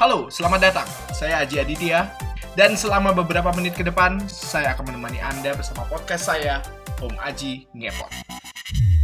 Halo, 0.00 0.32
selamat 0.32 0.64
datang. 0.64 0.88
Saya 1.12 1.44
Aji 1.44 1.60
Aditya. 1.60 2.08
Dan 2.56 2.72
selama 2.72 3.12
beberapa 3.12 3.52
menit 3.52 3.76
ke 3.76 3.84
depan, 3.84 4.16
saya 4.32 4.72
akan 4.72 4.88
menemani 4.88 5.20
Anda 5.20 5.52
bersama 5.52 5.84
podcast 5.92 6.24
saya, 6.24 6.64
Om 7.04 7.20
Aji 7.20 7.68
Ngepot. 7.76 8.08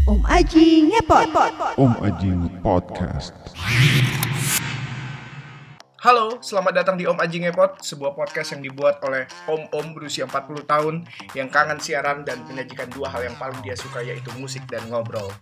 Om 0.09 0.25
Aji 0.25 0.89
ngepot. 0.89 1.29
Om 1.77 1.93
Ajing 2.01 2.49
Podcast. 2.65 3.37
Halo, 6.07 6.39
selamat 6.39 6.71
datang 6.71 6.95
di 6.95 7.03
Om 7.03 7.19
Aji 7.19 7.43
Ngepot, 7.43 7.83
sebuah 7.83 8.15
podcast 8.15 8.55
yang 8.55 8.63
dibuat 8.63 9.03
oleh 9.03 9.27
om-om 9.51 9.91
berusia 9.91 10.23
40 10.23 10.63
tahun 10.63 10.95
yang 11.35 11.51
kangen 11.51 11.83
siaran 11.83 12.23
dan 12.23 12.47
menyajikan 12.47 12.87
dua 12.95 13.11
hal 13.11 13.27
yang 13.27 13.35
paling 13.35 13.59
dia 13.67 13.75
suka 13.75 14.07
yaitu 14.07 14.31
musik 14.39 14.63
dan 14.71 14.87
ngobrol. 14.87 15.35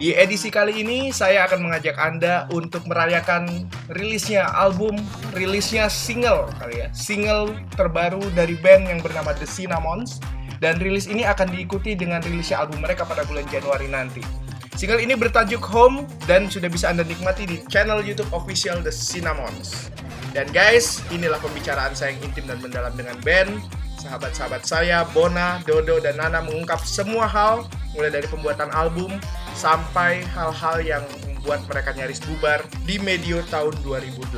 Di 0.00 0.16
edisi 0.16 0.48
kali 0.48 0.80
ini, 0.80 1.12
saya 1.12 1.44
akan 1.44 1.68
mengajak 1.68 2.00
Anda 2.00 2.48
untuk 2.48 2.88
merayakan 2.88 3.68
rilisnya 3.92 4.48
album, 4.48 4.96
rilisnya 5.36 5.92
single 5.92 6.48
kali 6.56 6.80
ya, 6.80 6.88
single 6.96 7.52
terbaru 7.76 8.24
dari 8.32 8.56
band 8.56 8.88
yang 8.88 9.04
bernama 9.04 9.36
The 9.36 9.44
Cinnamons. 9.44 10.16
Dan 10.64 10.80
rilis 10.80 11.12
ini 11.12 11.28
akan 11.28 11.52
diikuti 11.52 11.92
dengan 11.92 12.24
rilisnya 12.24 12.64
album 12.64 12.80
mereka 12.80 13.04
pada 13.04 13.28
bulan 13.28 13.44
Januari 13.52 13.84
nanti. 13.84 14.24
Single 14.80 15.04
ini 15.04 15.12
bertajuk 15.12 15.60
Home 15.76 16.08
dan 16.24 16.48
sudah 16.48 16.72
bisa 16.72 16.88
Anda 16.88 17.04
nikmati 17.04 17.44
di 17.44 17.60
channel 17.68 18.00
YouTube 18.00 18.32
official 18.32 18.80
The 18.80 18.88
Cinnamons. 18.88 19.92
Dan 20.32 20.48
guys, 20.56 21.04
inilah 21.12 21.36
pembicaraan 21.36 21.92
saya 21.92 22.16
yang 22.16 22.24
intim 22.24 22.48
dan 22.48 22.64
mendalam 22.64 22.96
dengan 22.96 23.12
band. 23.20 23.60
Sahabat-sahabat 24.00 24.64
saya, 24.64 25.04
Bona, 25.12 25.60
Dodo, 25.68 26.00
dan 26.00 26.16
Nana 26.16 26.40
mengungkap 26.40 26.80
semua 26.80 27.28
hal, 27.28 27.68
mulai 27.92 28.08
dari 28.08 28.24
pembuatan 28.24 28.72
album 28.72 29.20
sampai 29.52 30.24
hal-hal 30.32 30.80
yang 30.80 31.04
membuat 31.28 31.60
mereka 31.68 31.92
nyaris 31.92 32.24
bubar 32.24 32.64
di 32.88 32.96
medio 32.96 33.44
tahun 33.52 33.76
2008. 33.84 34.32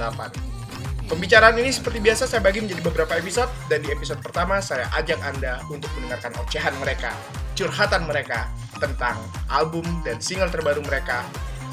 Pembicaraan 1.07 1.55
ini 1.55 1.71
seperti 1.71 2.03
biasa 2.03 2.27
saya 2.27 2.43
bagi 2.43 2.59
menjadi 2.59 2.83
beberapa 2.83 3.15
episode 3.15 3.55
dan 3.71 3.79
di 3.87 3.95
episode 3.95 4.19
pertama 4.19 4.59
saya 4.59 4.91
ajak 4.99 5.23
Anda 5.23 5.63
untuk 5.71 5.95
mendengarkan 5.95 6.35
ocehan 6.43 6.75
mereka, 6.83 7.15
curhatan 7.55 8.11
mereka 8.11 8.51
tentang 8.83 9.15
album 9.47 9.87
dan 10.03 10.19
single 10.19 10.51
terbaru 10.51 10.83
mereka, 10.83 11.23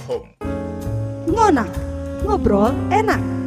Home. 0.06 0.30
Ngonang. 1.26 1.74
Ngobrol 2.22 2.76
enak. 2.94 3.39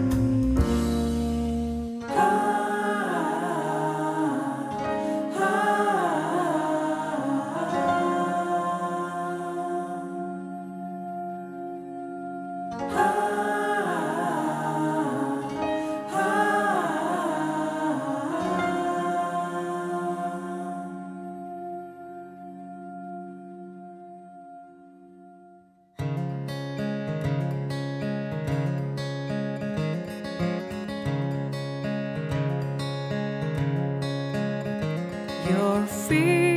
see 36.08 36.51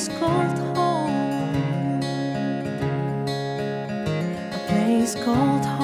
place 0.00 0.18
called 0.18 0.58
home. 0.76 2.00
A 4.52 4.58
place 4.68 5.14
called 5.14 5.64
home. 5.66 5.79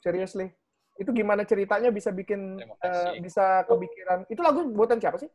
Seriously. 0.00 0.48
Itu 0.96 1.12
gimana 1.12 1.44
ceritanya 1.44 1.88
bisa 1.88 2.10
bikin 2.10 2.60
eh, 2.60 2.68
kasih. 2.76 3.20
bisa 3.20 3.44
kepikiran? 3.64 4.18
Itu 4.26 4.40
lagu 4.40 4.60
buatan 4.68 5.00
siapa 5.00 5.16
sih? 5.16 5.28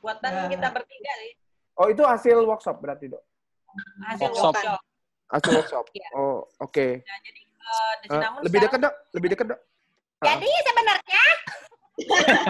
Buatan 0.00 0.26
Nah. 0.26 0.48
kita 0.48 0.68
bertiga 0.70 1.12
sih. 1.20 1.32
Oh, 1.74 1.86
itu 1.86 2.02
hasil 2.02 2.38
workshop 2.42 2.78
berarti, 2.78 3.10
Dok. 3.10 3.22
Hasil 4.06 4.30
Workshop. 4.30 4.54
workshop. 4.54 4.80
Hasil 5.26 5.52
workshop. 5.54 5.84
Iya. 5.90 6.08
Oh, 6.14 6.46
oke. 6.58 6.86
Nah, 7.02 7.18
jadi 7.22 7.40
eh, 7.42 7.92
di 7.98 8.06
Eh, 8.06 8.10
Cinnamon 8.10 8.40
lebih 8.42 8.58
dekat, 8.62 8.78
Dok. 8.80 8.94
Lebih 9.12 9.28
dekat, 9.34 9.46
Dok. 9.50 9.60
Jadi 10.24 10.48
sebenarnya 10.62 11.24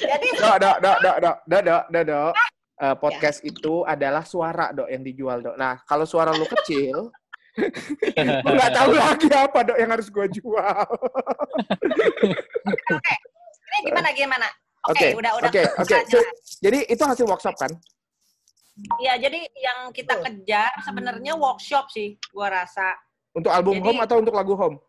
jadi 0.00 0.26
Dok, 0.34 0.56
dok, 0.58 0.76
dok, 0.82 0.98
dok, 0.98 1.16
dok, 1.18 1.36
dok, 1.46 1.62
dok, 1.62 1.82
dok, 1.90 2.04
dok. 2.06 2.32
Eh, 2.80 2.96
podcast 2.96 3.44
itu 3.44 3.84
adalah 3.84 4.24
suara 4.24 4.72
dok 4.72 4.88
yang 4.88 5.04
dijual 5.04 5.44
dok. 5.44 5.52
Nah 5.54 5.84
kalau 5.84 6.08
suara 6.08 6.32
lu 6.32 6.48
kecil, 6.48 7.12
gue 7.56 8.54
nggak 8.54 8.72
tahu 8.72 8.90
lagi 8.94 9.28
apa 9.30 9.58
dok 9.64 9.78
yang 9.78 9.90
harus 9.90 10.06
gue 10.06 10.26
jual. 10.32 10.86
ini 13.70 13.78
gimana 13.86 14.08
gimana? 14.12 14.46
Oke, 14.88 15.12
Oke, 15.12 15.18
udah 15.20 15.32
udah. 15.36 15.50
oke, 15.52 15.62
oke. 15.76 15.96
Jadi 16.58 16.78
itu 16.88 17.02
hasil 17.04 17.26
workshop 17.28 17.52
kan? 17.54 17.68
Iya, 18.96 19.20
jadi 19.20 19.44
yang 19.60 19.92
kita 19.92 20.16
kejar 20.18 20.72
sebenarnya 20.80 21.36
workshop 21.36 21.92
sih, 21.92 22.16
gua 22.32 22.48
rasa 22.48 22.96
Untuk 23.30 23.52
album 23.52 23.76
Jadi- 23.76 23.84
home 23.86 24.00
atau 24.00 24.16
untuk 24.18 24.34
lagu 24.34 24.54
home? 24.56 24.80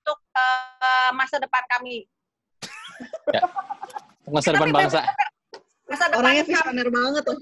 untuk 0.00 0.18
eh, 0.32 1.10
masa 1.12 1.36
depan 1.36 1.64
kami. 1.68 2.04
Masa 4.26 4.52
depan 4.52 4.68
bangsa. 4.70 5.00
Masa 5.84 6.04
depan 6.08 6.18
Orangnya 6.20 6.44
visioner 6.44 6.88
banget 6.88 7.22
tuh. 7.24 7.36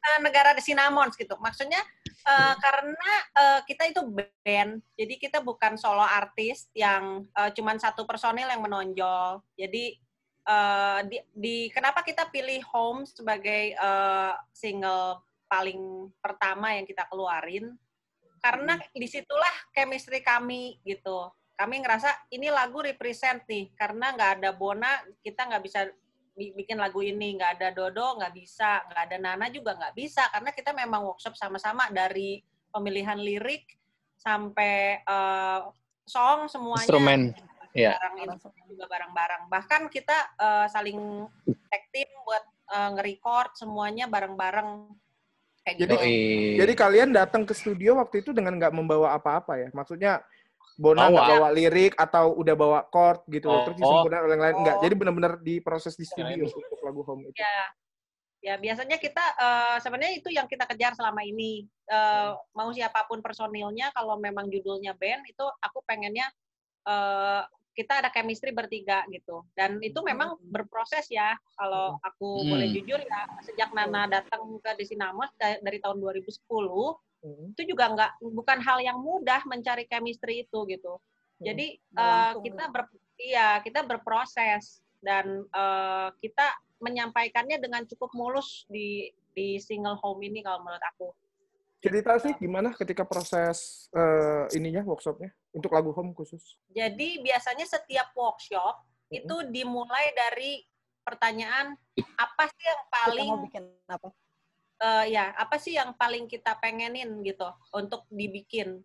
eh, 0.00 0.18
negara 0.20 0.52
di 0.52 0.62
Cinnamons 0.62 1.12
gitu. 1.14 1.34
Maksudnya 1.36 1.80
eh, 2.24 2.54
karena 2.60 3.12
eh, 3.36 3.60
kita 3.64 3.82
itu 3.88 4.00
band, 4.44 4.80
jadi 4.96 5.14
kita 5.16 5.38
bukan 5.40 5.76
solo 5.80 6.02
artis 6.04 6.68
yang 6.76 7.24
eh, 7.36 7.50
cuman 7.56 7.76
satu 7.80 8.04
personil 8.04 8.48
yang 8.48 8.62
menonjol. 8.64 9.40
Jadi 9.56 9.96
eh, 10.46 11.00
di, 11.08 11.18
di- 11.32 11.70
kenapa 11.72 12.00
kita 12.04 12.28
pilih 12.28 12.60
Home 12.72 13.04
sebagai 13.08 13.74
eh, 13.74 14.32
single 14.52 15.20
paling 15.50 16.10
pertama 16.22 16.74
yang 16.76 16.86
kita 16.86 17.06
keluarin? 17.10 17.74
Karena 18.40 18.80
di 18.96 19.04
situlah 19.04 19.52
chemistry 19.76 20.24
kami 20.24 20.80
gitu. 20.84 21.28
Kami 21.60 21.76
ngerasa 21.84 22.08
ini 22.32 22.48
lagu 22.48 22.80
represent 22.80 23.44
nih, 23.44 23.68
karena 23.76 24.16
nggak 24.16 24.40
ada 24.40 24.50
Bona, 24.56 25.04
kita 25.20 25.44
nggak 25.44 25.60
bisa 25.60 25.80
bi- 25.84 26.09
bikin 26.56 26.80
lagu 26.80 27.04
ini 27.04 27.36
nggak 27.36 27.60
ada 27.60 27.68
Dodo 27.76 28.16
nggak 28.16 28.32
bisa 28.32 28.80
nggak 28.88 29.02
ada 29.12 29.16
Nana 29.20 29.46
juga 29.52 29.76
nggak 29.76 29.92
bisa 29.92 30.24
karena 30.32 30.50
kita 30.56 30.70
memang 30.72 31.04
workshop 31.04 31.36
sama-sama 31.36 31.92
dari 31.92 32.40
pemilihan 32.72 33.20
lirik 33.20 33.68
sampai 34.16 35.04
eh, 35.04 35.60
song 36.08 36.48
semuanya 36.48 36.88
Instrumen. 36.88 37.22
Iya. 37.70 37.94
barang 38.02 38.16
instrumen 38.26 38.66
juga 38.66 38.90
barang-barang 38.90 39.42
bahkan 39.46 39.82
kita 39.92 40.16
eh, 40.40 40.66
saling 40.72 41.28
tag 41.68 41.84
team 41.92 42.08
buat 42.24 42.44
eh, 42.72 42.88
nge-record 42.96 43.52
semuanya 43.60 44.08
bareng-bareng 44.08 44.88
kayak 45.62 45.76
gitu 45.76 45.92
Jadi-. 45.94 46.56
Jadi 46.56 46.72
kalian 46.72 47.10
datang 47.12 47.44
ke 47.44 47.52
studio 47.52 48.00
waktu 48.00 48.24
itu 48.24 48.32
dengan 48.32 48.56
nggak 48.56 48.72
membawa 48.74 49.14
apa-apa 49.14 49.60
ya? 49.60 49.68
Maksudnya 49.76 50.24
Bona 50.80 51.00
Bawa. 51.02 51.12
nggak 51.12 51.26
bawa 51.36 51.48
lirik 51.52 51.92
atau 51.94 52.32
udah 52.32 52.54
bawa 52.56 52.80
chord 52.88 53.20
gitu, 53.28 53.46
Oh. 53.46 53.68
terus 53.68 53.76
disempurnakan 53.76 54.24
oleh 54.24 54.34
yang 54.34 54.44
lain 54.48 54.56
enggak. 54.64 54.76
Oh. 54.76 54.82
Jadi 54.82 54.94
benar-benar 54.96 55.32
diproses 55.38 55.92
di 55.92 56.08
studio 56.08 56.40
ini. 56.40 56.48
untuk 56.48 56.80
lagu 56.80 57.00
home 57.04 57.28
itu. 57.28 57.36
ya 57.36 57.56
ya 58.40 58.54
biasanya 58.56 58.96
kita 58.96 59.20
eh, 59.36 59.76
sebenarnya 59.78 60.16
itu 60.16 60.32
yang 60.32 60.48
kita 60.48 60.64
kejar 60.64 60.96
selama 60.96 61.20
ini 61.20 61.68
Eh, 61.84 62.30
mau 62.54 62.70
siapa 62.70 63.02
pun 63.04 63.18
personilnya 63.18 63.90
kalau 63.90 64.14
memang 64.14 64.46
judulnya 64.46 64.94
band 64.94 65.26
itu 65.26 65.42
aku 65.58 65.82
pengennya 65.82 66.30
eh, 66.86 67.42
kita 67.80 68.04
ada 68.04 68.12
chemistry 68.12 68.52
bertiga 68.52 69.08
gitu. 69.08 69.40
Dan 69.56 69.80
itu 69.80 69.96
memang 70.04 70.36
berproses 70.44 71.08
ya 71.08 71.32
kalau 71.56 71.96
aku 72.04 72.44
Hmm. 72.44 72.48
boleh 72.52 72.68
jujur 72.68 73.00
ya 73.00 73.20
sejak 73.40 73.72
Nana 73.72 74.04
datang 74.04 74.44
ke 74.60 74.70
Desinamos 74.76 75.32
da- 75.40 75.56
dari 75.64 75.80
tahun 75.80 75.96
2010 75.96 77.00
Hmm. 77.24 77.52
itu 77.52 77.72
juga 77.72 77.88
nggak 77.92 78.12
bukan 78.20 78.58
hal 78.64 78.80
yang 78.80 78.96
mudah 79.00 79.44
mencari 79.48 79.88
chemistry 79.88 80.44
itu 80.44 80.58
gitu. 80.68 81.00
Jadi 81.40 81.80
eh, 81.80 82.04
Langsung 82.04 82.44
kita 82.44 82.64
ber 82.68 82.84
iya 83.16 83.60
kita 83.64 83.80
berproses 83.88 84.84
dan 85.00 85.24
eh, 85.48 86.08
kita 86.20 86.52
menyampaikannya 86.80 87.56
dengan 87.60 87.84
cukup 87.88 88.12
mulus 88.12 88.68
di 88.68 89.08
di 89.32 89.56
single 89.60 89.96
home 90.00 90.20
ini 90.20 90.40
kalau 90.40 90.60
menurut 90.60 90.80
aku 90.96 91.12
Cerita 91.80 92.12
sih 92.20 92.36
gimana 92.36 92.76
ketika 92.76 93.08
proses 93.08 93.88
eh, 93.96 94.44
ininya 94.52 94.84
workshopnya 94.84 95.32
untuk 95.56 95.72
lagu 95.72 95.96
home 95.96 96.12
khusus? 96.12 96.60
Jadi 96.68 97.24
biasanya 97.24 97.64
setiap 97.64 98.12
workshop 98.12 98.84
Mm-mm. 99.08 99.16
itu 99.16 99.36
dimulai 99.48 100.12
dari 100.12 100.60
pertanyaan 101.00 101.72
apa 102.20 102.44
sih 102.52 102.64
yang 102.68 102.82
Kita 102.84 102.92
paling 102.92 103.28
mau 103.32 103.40
bikin 103.40 103.64
apa? 103.88 104.08
eh, 104.84 105.04
ya 105.16 105.32
apa 105.32 105.56
sih 105.56 105.72
yang 105.72 105.96
paling 105.96 106.28
kita 106.28 106.52
pengenin 106.60 107.24
gitu 107.24 107.48
untuk 107.72 108.04
dibikin. 108.12 108.84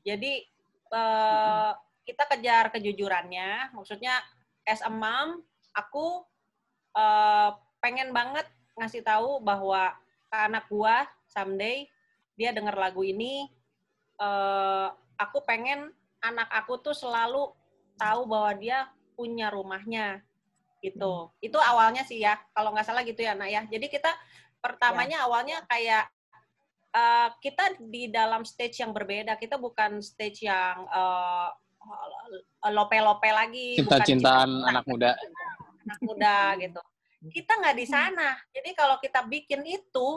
Jadi 0.00 0.48
eh, 0.96 1.72
kita 2.08 2.24
kejar 2.24 2.72
kejujurannya, 2.72 3.76
maksudnya 3.76 4.24
as 4.64 4.80
a 4.80 4.88
mom 4.88 5.44
aku 5.76 6.24
eh, 6.96 7.50
pengen 7.84 8.16
banget 8.16 8.48
ngasih 8.80 9.04
tahu 9.04 9.44
bahwa 9.44 9.92
ke 10.32 10.36
anak 10.40 10.64
gua 10.72 11.04
someday 11.28 11.84
dia 12.34 12.50
denger 12.50 12.74
lagu 12.74 13.02
ini 13.02 13.46
eh, 14.18 14.88
aku 15.16 15.42
pengen 15.42 15.90
anak 16.18 16.48
aku 16.50 16.80
tuh 16.80 16.94
selalu 16.94 17.52
tahu 17.94 18.26
bahwa 18.26 18.52
dia 18.56 18.78
punya 19.14 19.50
rumahnya 19.50 20.22
gitu. 20.82 21.30
Itu 21.38 21.56
awalnya 21.56 22.02
sih 22.02 22.18
ya, 22.20 22.36
kalau 22.50 22.74
nggak 22.74 22.84
salah 22.84 23.06
gitu 23.06 23.22
ya, 23.22 23.32
Nak 23.32 23.48
ya. 23.48 23.62
Jadi 23.70 23.86
kita 23.88 24.10
pertamanya 24.58 25.24
awalnya 25.24 25.62
kayak 25.64 26.10
eh, 26.90 27.28
kita 27.38 27.78
di 27.78 28.10
dalam 28.10 28.42
stage 28.42 28.82
yang 28.82 28.90
berbeda. 28.90 29.38
Kita 29.38 29.56
bukan 29.56 30.02
stage 30.02 30.44
yang 30.44 30.84
eh, 30.90 31.48
lope-lope 32.72 33.28
lagi, 33.28 33.76
Cinta-cintaan 33.78 34.48
cinta- 34.48 34.68
anak 34.72 34.84
muda. 34.88 35.10
anak 35.84 36.00
muda 36.00 36.36
gitu. 36.58 36.80
Kita 37.36 37.56
nggak 37.56 37.76
di 37.76 37.86
sana. 37.88 38.36
Jadi 38.52 38.76
kalau 38.76 39.00
kita 39.00 39.24
bikin 39.24 39.64
itu, 39.64 40.08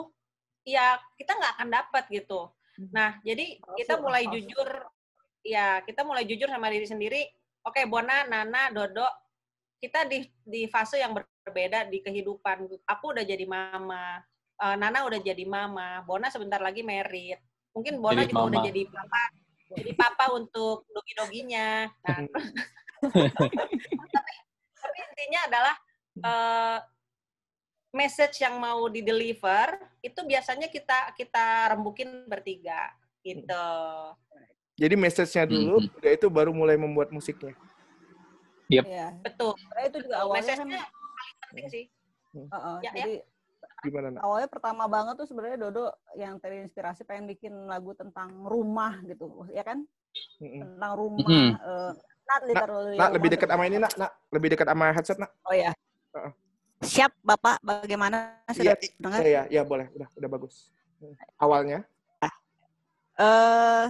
ya 0.68 1.00
kita 1.16 1.32
nggak 1.32 1.52
akan 1.56 1.68
dapat 1.72 2.04
gitu. 2.12 2.52
Nah, 2.92 3.18
jadi 3.26 3.58
kita 3.74 3.98
mulai 3.98 4.28
jujur, 4.30 4.68
ya 5.42 5.82
kita 5.82 6.06
mulai 6.06 6.28
jujur 6.28 6.46
sama 6.46 6.70
diri 6.70 6.86
sendiri. 6.86 7.22
Oke, 7.66 7.88
Bona, 7.90 8.22
Nana, 8.28 8.70
Dodo, 8.70 9.08
kita 9.82 10.06
di 10.06 10.22
di 10.46 10.70
fase 10.70 11.02
yang 11.02 11.16
berbeda 11.16 11.90
di 11.90 11.98
kehidupan. 11.98 12.70
Aku 12.86 13.10
udah 13.10 13.26
jadi 13.26 13.42
mama, 13.50 14.22
Eh, 14.58 14.74
Nana 14.74 15.06
udah 15.06 15.22
jadi 15.22 15.46
mama, 15.46 16.02
Bona 16.02 16.26
sebentar 16.34 16.58
lagi 16.58 16.82
merit. 16.82 17.38
Mungkin 17.70 18.02
Bona 18.02 18.26
Jadi 18.26 18.34
juga 18.34 18.42
udah 18.50 18.58
mama. 18.58 18.66
jadi 18.66 18.82
papa, 18.90 19.22
jadi 19.70 19.92
papa 19.94 20.24
untuk 20.34 20.82
dogi-doginya. 20.90 21.86
Nah, 21.86 22.18
tapi, 24.18 24.32
tapi 24.74 24.98
intinya 24.98 25.40
adalah 25.46 25.74
eh, 26.18 26.78
message 27.90 28.44
yang 28.44 28.60
mau 28.60 28.86
di 28.86 29.00
deliver 29.00 29.80
itu 30.04 30.20
biasanya 30.20 30.68
kita 30.68 31.12
kita 31.16 31.72
rembukin 31.72 32.28
bertiga 32.28 32.92
gitu. 33.24 33.68
Jadi 34.78 34.94
message-nya 34.94 35.42
dulu, 35.42 35.82
Mhm. 35.82 35.90
udah 35.98 36.12
itu 36.14 36.26
baru 36.30 36.54
mulai 36.54 36.78
membuat 36.78 37.10
musiknya. 37.10 37.50
Iya. 38.70 39.10
Betul. 39.24 39.58
Sebenarnya 39.58 39.88
itu 39.90 39.98
juga 40.06 40.16
awalnya 40.22 40.54
kan, 40.54 40.68
Message-nya 40.68 40.82
paling 40.86 41.36
penting 41.42 41.66
sih. 41.66 41.84
Heeh, 42.36 42.76
Ya, 42.84 42.90
ya. 42.92 42.92
jadi 42.94 43.14
Gimana, 43.78 44.06
nak? 44.10 44.20
awalnya 44.22 44.48
pertama 44.50 44.84
banget 44.86 45.14
tuh 45.18 45.26
sebenarnya 45.26 45.58
Dodo 45.58 45.90
yang 46.14 46.38
terinspirasi 46.38 47.02
pengen 47.02 47.26
bikin 47.26 47.54
lagu 47.66 47.94
tentang 47.94 48.46
rumah 48.46 49.02
gitu, 49.02 49.46
ya 49.50 49.62
kan? 49.66 49.82
Tentang 50.38 50.92
rumah. 50.94 51.26
Mhm. 51.26 51.50
eh, 51.58 51.92
not 52.28 52.42
literally 52.44 52.96
Nak, 52.98 53.10
lebih 53.16 53.28
rumah 53.30 53.34
dekat 53.34 53.48
sama 53.50 53.64
ini, 53.66 53.76
nak, 53.80 53.92
nak. 53.98 54.10
Lebih 54.30 54.48
dekat 54.54 54.66
sama 54.68 54.86
headset, 54.94 55.18
nak. 55.18 55.30
Oh 55.42 55.54
ya. 55.56 55.72
Heeh. 56.14 56.30
Siap, 56.78 57.12
Bapak. 57.22 57.58
Bagaimana? 57.62 58.38
Iya, 58.50 58.54
Sudah 58.54 58.76
dengar? 59.02 59.18
iya, 59.26 59.42
iya, 59.50 59.62
boleh. 59.66 59.90
Udah, 59.94 60.08
udah 60.14 60.28
bagus. 60.30 60.70
Awalnya, 61.38 61.86
eh 63.18 63.86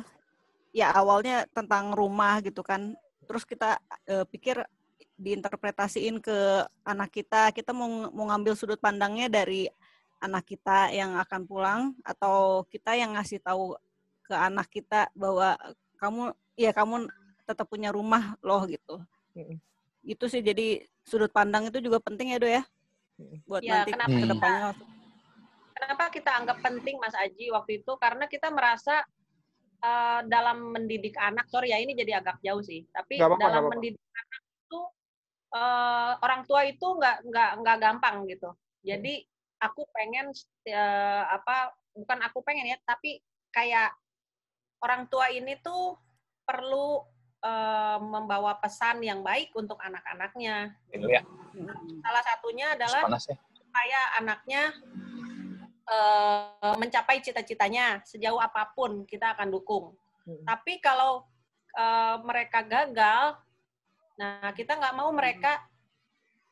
ya 0.72 0.88
awalnya 0.96 1.44
tentang 1.52 1.92
rumah 1.92 2.40
gitu 2.40 2.64
kan. 2.64 2.96
Terus 3.28 3.44
kita 3.44 3.76
eh, 4.08 4.24
pikir 4.24 4.64
diinterpretasiin 5.20 6.22
ke 6.24 6.64
anak 6.86 7.12
kita, 7.12 7.52
kita 7.52 7.76
mau 7.76 8.08
mau 8.08 8.24
ngambil 8.32 8.56
sudut 8.56 8.80
pandangnya 8.80 9.28
dari 9.28 9.68
anak 10.18 10.48
kita 10.48 10.90
yang 10.90 11.14
akan 11.20 11.44
pulang 11.44 11.80
atau 12.02 12.64
kita 12.66 12.96
yang 12.96 13.14
ngasih 13.14 13.38
tahu 13.38 13.76
ke 14.24 14.34
anak 14.34 14.66
kita 14.72 15.12
bahwa 15.14 15.54
kamu 16.00 16.32
ya 16.58 16.70
kamu 16.74 17.06
tetap 17.44 17.68
punya 17.68 17.92
rumah 17.92 18.36
loh 18.40 18.64
gitu. 18.64 19.00
Mm-mm. 19.36 19.60
Itu 20.04 20.24
sih 20.28 20.40
jadi 20.40 20.88
sudut 21.04 21.32
pandang 21.32 21.68
itu 21.68 21.78
juga 21.84 22.00
penting 22.00 22.32
ya, 22.32 22.38
Do 22.40 22.48
ya. 22.48 22.62
Buat 23.18 23.60
Ya, 23.66 23.82
nanti 23.82 23.90
kenapa 23.92 24.14
ke 24.14 24.18
kita- 24.22 24.32
depannya. 24.34 24.70
Kenapa 25.78 26.04
kita 26.10 26.30
anggap 26.34 26.58
penting 26.58 26.96
Mas 26.98 27.14
Aji 27.14 27.54
waktu 27.54 27.82
itu? 27.82 27.92
Karena 27.98 28.24
kita 28.26 28.50
merasa 28.50 29.02
eh, 29.78 30.20
dalam 30.26 30.74
mendidik 30.74 31.14
anak, 31.14 31.46
sorry 31.46 31.70
ya 31.70 31.78
ini 31.78 31.94
jadi 31.94 32.18
agak 32.18 32.42
jauh 32.42 32.58
sih, 32.66 32.82
tapi 32.90 33.14
apa-apa, 33.14 33.38
dalam 33.38 33.62
mendidik 33.70 34.02
anak 34.10 34.42
itu 34.42 34.80
eh, 35.54 36.12
orang 36.18 36.42
tua 36.50 36.66
itu 36.66 36.82
nggak 36.82 37.16
nggak 37.30 37.50
nggak 37.62 37.76
gampang 37.78 38.26
gitu. 38.26 38.50
Jadi 38.82 39.22
aku 39.62 39.86
pengen 39.94 40.34
eh, 40.66 41.22
apa 41.30 41.70
bukan 41.94 42.18
aku 42.26 42.42
pengen 42.42 42.74
ya, 42.74 42.78
tapi 42.82 43.22
kayak 43.54 43.94
orang 44.82 45.06
tua 45.06 45.30
ini 45.30 45.54
tuh 45.62 45.94
perlu 46.42 47.06
eh, 47.38 47.96
membawa 48.00 48.58
pesan 48.58 48.98
yang 49.00 49.22
baik 49.22 49.54
untuk 49.54 49.78
anak-anaknya. 49.78 50.74
Itu 50.90 51.06
ya, 51.06 51.22
Salah 52.02 52.22
satunya 52.22 52.74
adalah 52.74 53.02
panas 53.02 53.26
ya. 53.26 53.36
supaya 53.54 54.00
anaknya 54.18 54.62
eh, 55.88 56.74
mencapai 56.76 57.22
cita-citanya 57.22 58.02
sejauh 58.04 58.38
apa 58.38 58.70
pun 58.74 59.06
kita 59.06 59.34
akan 59.34 59.48
dukung. 59.48 59.94
Hmm. 60.26 60.42
Tapi 60.44 60.78
kalau 60.78 61.24
eh, 61.72 62.16
mereka 62.22 62.60
gagal, 62.62 63.38
nah 64.18 64.50
kita 64.52 64.76
nggak 64.76 64.96
mau 64.98 65.10
mereka 65.14 65.62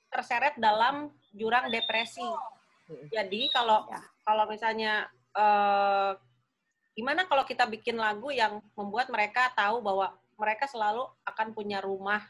terseret 0.08 0.54
dalam 0.56 1.10
jurang 1.34 1.68
depresi. 1.68 2.24
Hmm. 2.86 3.06
Jadi 3.10 3.50
kalau 3.50 3.84
Ya. 3.90 4.00
kalau 4.22 4.44
misalnya 4.46 4.92
eh, 5.36 6.12
gimana 6.96 7.28
kalau 7.28 7.44
kita 7.44 7.68
bikin 7.68 8.00
lagu 8.00 8.32
yang 8.32 8.62
membuat 8.72 9.12
mereka 9.12 9.52
tahu 9.52 9.84
bahwa 9.84 10.16
mereka 10.36 10.68
selalu 10.68 11.04
akan 11.24 11.52
punya 11.56 11.80
rumah. 11.80 12.22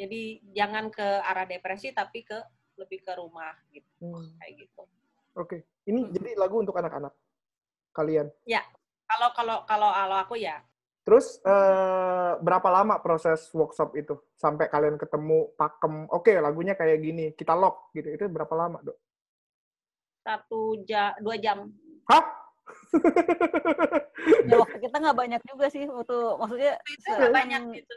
Jadi 0.00 0.40
jangan 0.56 0.88
ke 0.88 1.04
arah 1.04 1.44
depresi 1.44 1.92
tapi 1.92 2.24
ke 2.24 2.36
lebih 2.80 3.04
ke 3.04 3.12
rumah 3.20 3.52
gitu 3.68 3.88
Hmm, 4.00 4.32
kayak 4.40 4.64
gitu. 4.64 4.82
Oke, 5.36 5.68
ini 5.84 6.00
Hmm. 6.08 6.12
jadi 6.16 6.40
lagu 6.40 6.56
untuk 6.60 6.76
anak-anak 6.76 7.12
kalian. 7.92 8.32
Kalau 9.10 9.28
kalau 9.34 9.56
kalau 9.66 9.90
kalau 9.90 10.16
aku 10.22 10.38
ya 10.38 10.62
Terus 11.00 11.40
eh, 11.42 12.32
berapa 12.38 12.68
lama 12.70 13.00
proses 13.00 13.48
workshop 13.56 13.96
itu 13.96 14.14
sampai 14.36 14.68
kalian 14.68 15.00
ketemu 15.00 15.50
pakem? 15.56 16.06
Oke, 16.12 16.36
lagunya 16.38 16.76
kayak 16.76 17.00
gini, 17.00 17.32
kita 17.34 17.56
lock 17.56 17.90
gitu. 17.96 18.14
Itu 18.14 18.28
berapa 18.30 18.52
lama, 18.54 18.78
dok? 18.84 18.94
satu 20.20 20.76
jam 20.84 21.16
dua 21.24 21.40
jam. 21.40 21.72
Hah? 22.06 22.39
Ya, 24.50 24.54
waktu 24.58 24.78
kita 24.82 24.96
nggak 24.98 25.18
banyak 25.18 25.42
juga 25.46 25.66
sih 25.70 25.86
waktu 25.86 26.16
maksudnya 26.36 26.74
Itu 26.84 27.26
banyak 27.30 27.62
gitu. 27.78 27.94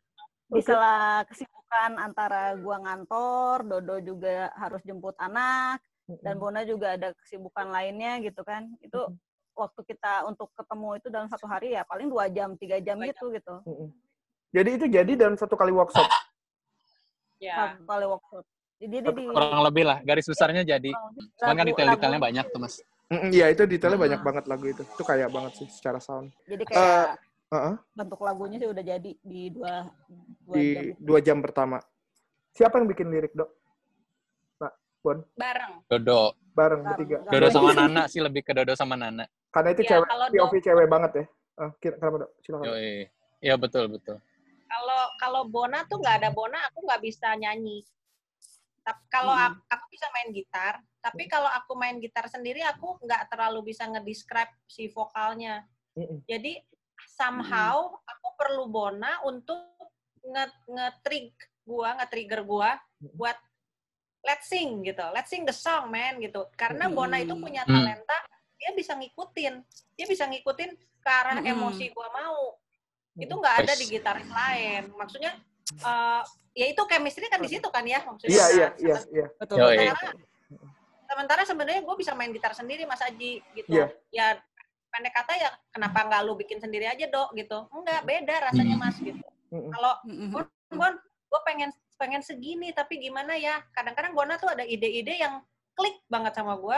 di 0.53 0.62
sela 0.62 1.25
kesibukan 1.25 1.97
antara 1.97 2.53
gua 2.62 2.77
ngantor, 2.83 3.65
Dodo 3.65 3.95
juga 4.05 4.53
harus 4.53 4.79
jemput 4.85 5.17
anak, 5.17 5.81
dan 6.21 6.38
Bona 6.38 6.62
juga 6.62 6.93
ada 6.93 7.09
kesibukan 7.25 7.73
lainnya 7.73 8.21
gitu 8.21 8.45
kan. 8.45 8.69
Itu 8.85 9.17
waktu 9.57 9.81
kita 9.85 10.29
untuk 10.29 10.50
ketemu 10.53 10.89
itu 11.01 11.07
dalam 11.09 11.27
satu 11.29 11.45
hari 11.50 11.73
ya 11.73 11.81
paling 11.85 12.09
dua 12.09 12.29
jam, 12.29 12.53
tiga 12.57 12.77
jam 12.81 13.01
Dua 13.01 13.09
gitu 13.09 13.33
gitu. 13.33 13.53
Mm-mm. 13.65 13.89
Jadi 14.53 14.69
itu 14.77 14.85
jadi 14.85 15.12
dalam 15.17 15.33
satu 15.33 15.57
kali 15.57 15.73
workshop. 15.73 16.05
Ya. 17.41 17.73
Satu 17.73 17.89
kali 17.89 18.05
workshop. 18.05 18.45
Jadi 18.77 18.95
dia 19.00 19.12
di 19.15 19.25
Kurang 19.31 19.63
lebih 19.65 19.83
lah, 19.88 19.97
garis 20.05 20.27
besarnya 20.27 20.62
jadi. 20.62 20.91
Cuman 21.39 21.55
kan 21.57 21.65
detail-detailnya 21.65 22.21
banyak 22.21 22.45
tuh, 22.51 22.59
Mas. 22.62 22.83
Iya, 23.29 23.46
itu 23.51 23.63
detailnya 23.67 24.00
banyak 24.00 24.22
banget 24.22 24.43
lagu 24.48 24.65
itu. 24.65 24.84
Itu 24.84 25.03
kayak 25.03 25.29
banget 25.29 25.51
sih 25.60 25.67
secara 25.70 26.00
sound. 26.00 26.32
Jadi 26.46 26.63
kayak 26.65 27.20
Heeh. 27.53 27.75
bentuk 27.93 28.22
lagunya 28.22 28.58
sih 28.58 28.70
udah 28.70 28.84
jadi 28.84 29.12
di 29.22 29.41
dua, 29.53 29.86
dua 30.46 30.55
Di 30.55 30.65
jam. 30.74 30.84
dua 30.98 31.20
jam 31.22 31.38
pertama. 31.43 31.77
Siapa 32.53 32.77
yang 32.82 32.88
bikin 32.89 33.10
lirik, 33.10 33.34
dok? 33.34 33.50
Bareng. 35.36 35.84
Dodo. 35.91 36.32
Bareng 36.55 36.79
Bareng. 36.79 36.96
bertiga. 36.96 37.17
Dodo 37.27 37.48
sama 37.51 37.72
Nana 37.75 38.08
sih 38.08 38.24
lebih 38.24 38.39
ke 38.39 38.55
Dodo 38.55 38.72
sama 38.72 38.96
Nana. 38.96 39.27
Karena 39.51 39.75
itu 39.75 39.84
Ya, 39.84 40.00
cewek, 40.00 40.08
kalau 40.08 40.25
POV 40.32 40.53
cewek 40.63 40.88
banget 40.88 41.12
ya. 41.12 41.25
Ah, 41.60 41.72
kira- 41.84 41.98
kenapa, 42.00 42.15
dok? 42.24 42.32
Silakan. 42.39 42.65
Yoi. 42.72 43.12
Iya 43.43 43.55
betul 43.60 43.91
betul. 43.91 44.17
Kalau 44.65 45.01
kalau 45.20 45.41
Bona 45.46 45.84
tuh 45.86 46.00
nggak 46.00 46.24
ada 46.24 46.29
Bona, 46.32 46.55
aku 46.72 46.88
nggak 46.88 47.01
bisa 47.03 47.36
nyanyi. 47.36 47.84
Tapi 48.82 49.03
kalau 49.12 49.36
Hmm. 49.36 49.51
aku, 49.51 49.60
aku 49.70 49.86
bisa 49.91 50.08
main 50.15 50.32
gitar, 50.32 50.79
tapi 51.03 51.27
kalau 51.27 51.51
aku 51.51 51.75
main 51.75 52.00
gitar 52.00 52.31
sendiri 52.31 52.63
aku 52.63 52.95
nggak 53.03 53.27
terlalu 53.27 53.75
bisa 53.75 53.83
ngedescribe 53.91 54.55
si 54.63 54.88
vokalnya. 54.88 55.67
Jadi 56.24 56.63
somehow 57.12 57.91
aku 58.07 58.27
perlu 58.39 58.72
Bona 58.72 59.19
untuk 59.27 59.60
nge 60.24 60.45
nge-trig 60.72 61.36
gua, 61.67 62.00
nge-trigger 62.00 62.48
gua 62.48 62.79
buat 63.03 63.36
let's 64.24 64.48
sing 64.48 64.79
gitu. 64.88 65.03
Let's 65.12 65.27
sing 65.27 65.43
the 65.43 65.51
song, 65.51 65.91
man 65.91 66.24
gitu. 66.24 66.48
Karena 66.55 66.88
Bona 66.88 67.19
itu 67.19 67.36
punya 67.36 67.67
Hmm. 67.67 67.83
talenta, 67.83 68.17
dia 68.55 68.72
bisa 68.72 68.95
ngikutin. 68.95 69.60
Dia 70.00 70.05
bisa 70.07 70.24
ngikutin 70.24 70.72
ke 71.03 71.10
arah 71.12 71.43
emosi 71.43 71.91
gua 71.91 72.07
mau. 72.15 72.55
Itu 73.19 73.36
nggak 73.36 73.67
ada 73.67 73.74
di 73.75 73.86
gitaris 73.91 74.31
lain. 74.31 74.88
Maksudnya 74.95 75.36
eh, 75.83 76.22
ya 76.55 76.65
itu 76.72 76.81
chemistry 76.88 77.27
kan 77.27 77.43
di 77.43 77.50
situ 77.51 77.67
kan 77.67 77.83
ya 77.83 78.00
maksudnya. 78.07 78.31
Iya, 78.31 78.45
iya, 78.55 78.67
Nah, 78.72 78.79
iya, 78.79 78.98
iya. 79.12 79.27
Betul. 79.36 79.60
Sementara, 81.10 81.41
sebenarnya 81.43 81.81
gue 81.83 81.95
bisa 82.00 82.15
main 82.15 82.31
gitar 82.31 82.55
sendiri 82.55 82.88
Mas 82.88 83.03
Aji 83.03 83.43
gitu. 83.53 83.69
Iya. 83.69 83.91
Ya 84.13 84.27
pendek 84.93 85.13
kata 85.13 85.33
ya 85.38 85.50
kenapa 85.74 86.05
nggak 86.05 86.22
lu 86.25 86.38
bikin 86.38 86.62
sendiri 86.62 86.86
aja 86.86 87.10
dok 87.10 87.33
gitu. 87.33 87.65
Enggak 87.74 88.01
beda 88.05 88.36
rasanya. 88.50 88.75
Mas 88.79 88.98
gitu. 89.01 89.22
Kalau. 89.50 89.93
Bon, 90.33 90.45
Bon, 90.74 90.93
gue 91.29 91.41
pengen 91.45 91.69
pengen 92.01 92.22
segini 92.25 92.74
tapi 92.74 93.00
gimana 93.00 93.38
ya? 93.38 93.62
Kadang-kadang 93.72 94.17
Bona 94.17 94.36
tuh 94.41 94.51
ada 94.51 94.65
ide-ide 94.65 95.22
yang 95.22 95.39
klik 95.77 96.01
banget 96.10 96.33
sama 96.36 96.57
gue. 96.57 96.77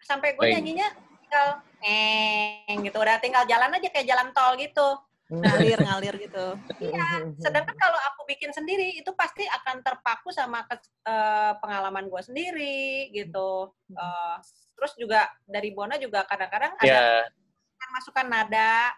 Sampai 0.00 0.38
gue 0.38 0.46
nyanyinya 0.46 0.88
tinggal 0.94 1.48
eng 1.84 2.78
gitu. 2.86 2.96
Udah 3.02 3.18
tinggal 3.18 3.44
jalan 3.44 3.74
aja 3.74 3.88
kayak 3.90 4.06
jalan 4.08 4.30
tol 4.32 4.54
gitu. 4.56 4.88
Ngalir 5.30 5.78
ngalir 5.86 6.14
gitu. 6.20 6.46
Iya, 6.80 7.32
sedangkan 7.40 7.76
kalau 7.76 7.98
aku 8.12 8.28
bikin 8.28 8.52
sendiri 8.52 9.00
itu 9.00 9.08
pasti 9.16 9.44
akan 9.48 9.80
terpaku 9.80 10.28
sama 10.28 10.68
ke- 10.68 10.84
eh, 11.08 11.52
pengalaman 11.64 12.08
gue 12.12 12.22
sendiri 12.22 13.08
gitu. 13.12 13.72
Eh, 13.92 14.36
terus 14.76 14.92
juga 15.00 15.30
dari 15.48 15.72
Bona 15.72 15.96
juga 15.96 16.26
kadang-kadang 16.28 16.76
ada 16.76 17.24
Ya, 17.24 17.88
masukan 17.92 18.26
nada 18.26 18.90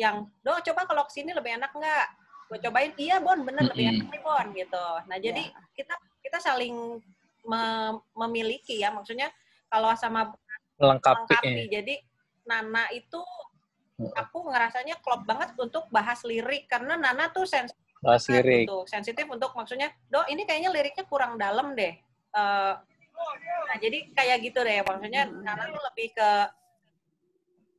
yang, 0.00 0.24
do 0.40 0.52
coba 0.72 0.88
kalau 0.88 1.04
ke 1.04 1.12
sini 1.12 1.30
lebih 1.36 1.60
enak 1.60 1.72
nggak? 1.72 2.06
Gue 2.50 2.58
cobain, 2.66 2.92
iya 2.98 3.20
Bon, 3.22 3.36
bener 3.46 3.62
lebih 3.68 3.84
Mm-mm. 3.86 3.94
enak 4.00 4.06
nih 4.10 4.22
Bon 4.24 4.46
gitu. 4.56 4.86
Nah 5.06 5.16
jadi 5.22 5.44
kita 5.76 5.94
kita 6.24 6.38
saling 6.42 6.98
me- 7.46 8.00
memiliki 8.16 8.80
ya, 8.80 8.90
maksudnya 8.90 9.30
kalau 9.70 9.92
sama 9.94 10.34
melengkapi. 10.80 11.30
melengkapi. 11.30 11.62
Jadi 11.70 11.94
Nana 12.48 12.90
itu 12.90 13.20
aku 14.16 14.38
ngerasanya 14.48 14.96
klop 15.04 15.28
banget 15.28 15.52
untuk 15.60 15.84
bahas 15.92 16.24
lirik 16.24 16.70
karena 16.70 16.96
Nana 16.96 17.28
tuh 17.28 17.44
sensitif 17.44 17.80
Bahas 18.00 18.24
lirik. 18.32 18.64
untuk 18.64 18.88
sensitif 18.88 19.26
untuk 19.28 19.52
maksudnya, 19.52 19.92
do 20.08 20.24
ini 20.32 20.48
kayaknya 20.48 20.72
liriknya 20.72 21.04
kurang 21.04 21.36
dalam 21.36 21.76
deh. 21.76 21.92
Eh, 22.32 22.74
nah 23.68 23.76
jadi 23.76 24.08
kayak 24.16 24.38
gitu 24.40 24.64
deh, 24.64 24.80
maksudnya 24.80 25.28
Nana 25.28 25.68
tuh 25.68 25.82
lebih 25.92 26.08
ke 26.16 26.30